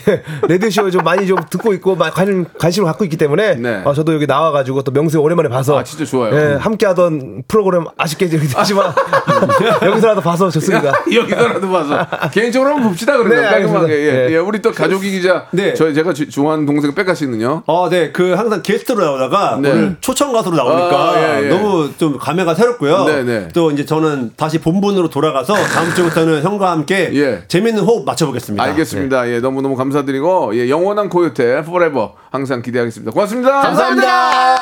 [0.46, 3.80] 레디오 쇼 좀 많이 좀 듣고 있고 마- 관심 관심을 갖고 있기 때문에 네.
[3.84, 6.34] 어, 저도 여기 나와 가지고 또 명수 오랜만에 봐서 아, 진짜 좋아요.
[6.34, 8.92] 예, 함께 하던 프로그램 아쉽게 되지만
[9.82, 10.92] 여기서라도 봐서 좋습니다.
[11.12, 13.92] 여기서라도 봐서 개인적으로 한번 봅시다 그러면 네, 깔끔하게.
[14.06, 14.12] 예.
[14.12, 14.32] 네.
[14.32, 15.72] 예, 우리 또 가족이 기자 네.
[15.74, 18.12] 저 제가 주- 좋아하는 동생 빽가 씨는요 어, 네.
[18.12, 19.70] 그 항상 게스트로 나오다가 네.
[19.70, 21.48] 오늘 초청 가수로 나오니까 아, 예, 예.
[21.48, 23.04] 너무 좀 감회가 새롭고요.
[23.04, 23.48] 네, 네.
[23.54, 27.42] 또 이제 저는 다시 본분으로 돌아가서 다음 주부터는 형과 함께 예.
[27.48, 28.62] 재밌는 호흡 맞춰보겠습니다.
[28.62, 29.28] 알겠습니다.
[29.30, 33.12] 예 너무 너무 감사드리고 예 영원한 코요태 forever 항상 기대하겠습니다.
[33.12, 33.60] 고맙습니다.
[33.62, 34.58] 감사합니다.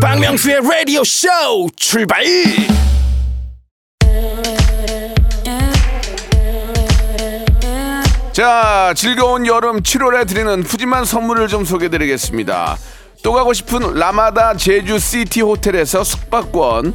[0.00, 1.28] 박명수의 라디오 쇼
[1.76, 2.24] 출발!
[8.32, 12.76] 자 즐거운 여름 7월에 드리는 푸짐한 선물을 좀 소개드리겠습니다.
[13.24, 16.94] 또 가고 싶은 라마다 제주 시티 호텔에서 숙박권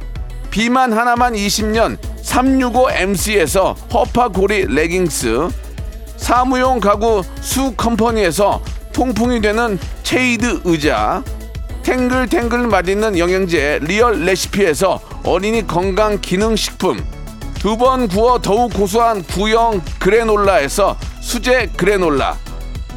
[0.51, 5.47] 비만 하나만 20년 365MC에서 허파고리 레깅스
[6.17, 8.61] 사무용 가구 수 컴퍼니에서
[8.93, 11.23] 통풍이 되는 체이드 의자
[11.83, 17.03] 탱글탱글 맛있는 영양제 리얼 레시피에서 어린이 건강 기능 식품
[17.59, 22.35] 두 번 구워 더욱 고소한 구형 그래놀라에서 수제 그래놀라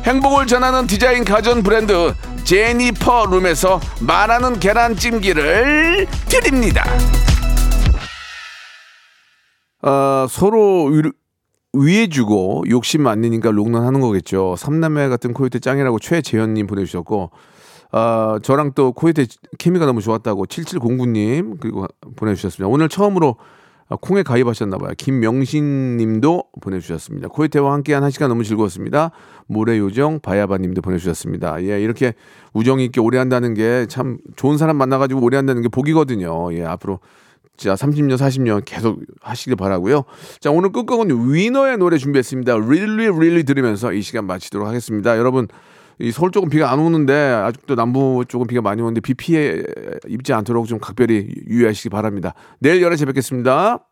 [0.05, 6.85] 행복을 전하는 디자인 가전 브랜드 제니퍼 룸에서 말하는 계란찜기를 드립니다.
[9.87, 11.03] 어, 서로 위,
[11.75, 14.55] 위해 주고 욕심 안 내니까 롱런 하는 거겠죠.
[14.57, 17.31] 삼남매 같은 코요태 짱이라고 최재현님 보내주셨고,
[17.93, 19.27] 아, 저랑 또 코요태
[19.59, 22.69] 케미가 너무 좋았다고 7709님 그리고 보내주셨습니다.
[22.69, 23.37] 오늘 처음으로
[24.01, 24.95] 콩에 가입하셨나봐요.
[24.97, 27.29] 김명신 님도 보내주셨습니다.
[27.29, 29.11] 코요태와 함께한 한 시간 너무 즐거웠습니다.
[29.47, 31.63] 모래 요정 바야바 님도 보내주셨습니다.
[31.65, 32.15] 예, 이렇게
[32.55, 36.55] 우정이 있게 오래 한다는 게 참 좋은 사람 만나가지고 오래 한다는 게 복이거든요.
[36.55, 37.01] 예, 앞으로
[37.57, 40.05] 자 30년 40년 계속 하시길 바라고요.
[40.41, 42.55] 자 오늘 끝곡은 위너의 노래 준비했습니다.
[42.55, 45.17] Really Really 들으면서 이 시간 마치도록 하겠습니다.
[45.19, 45.49] 여러분
[45.99, 49.63] 이 서울 쪽은 비가 안 오는데 아직도 남부 쪽은 비가 많이 오는데 비 피해
[50.09, 52.35] 입지 않도록 좀 각별히 유의하시기 바랍니다.
[52.59, 53.87] 내일 열에 뵙겠습니다.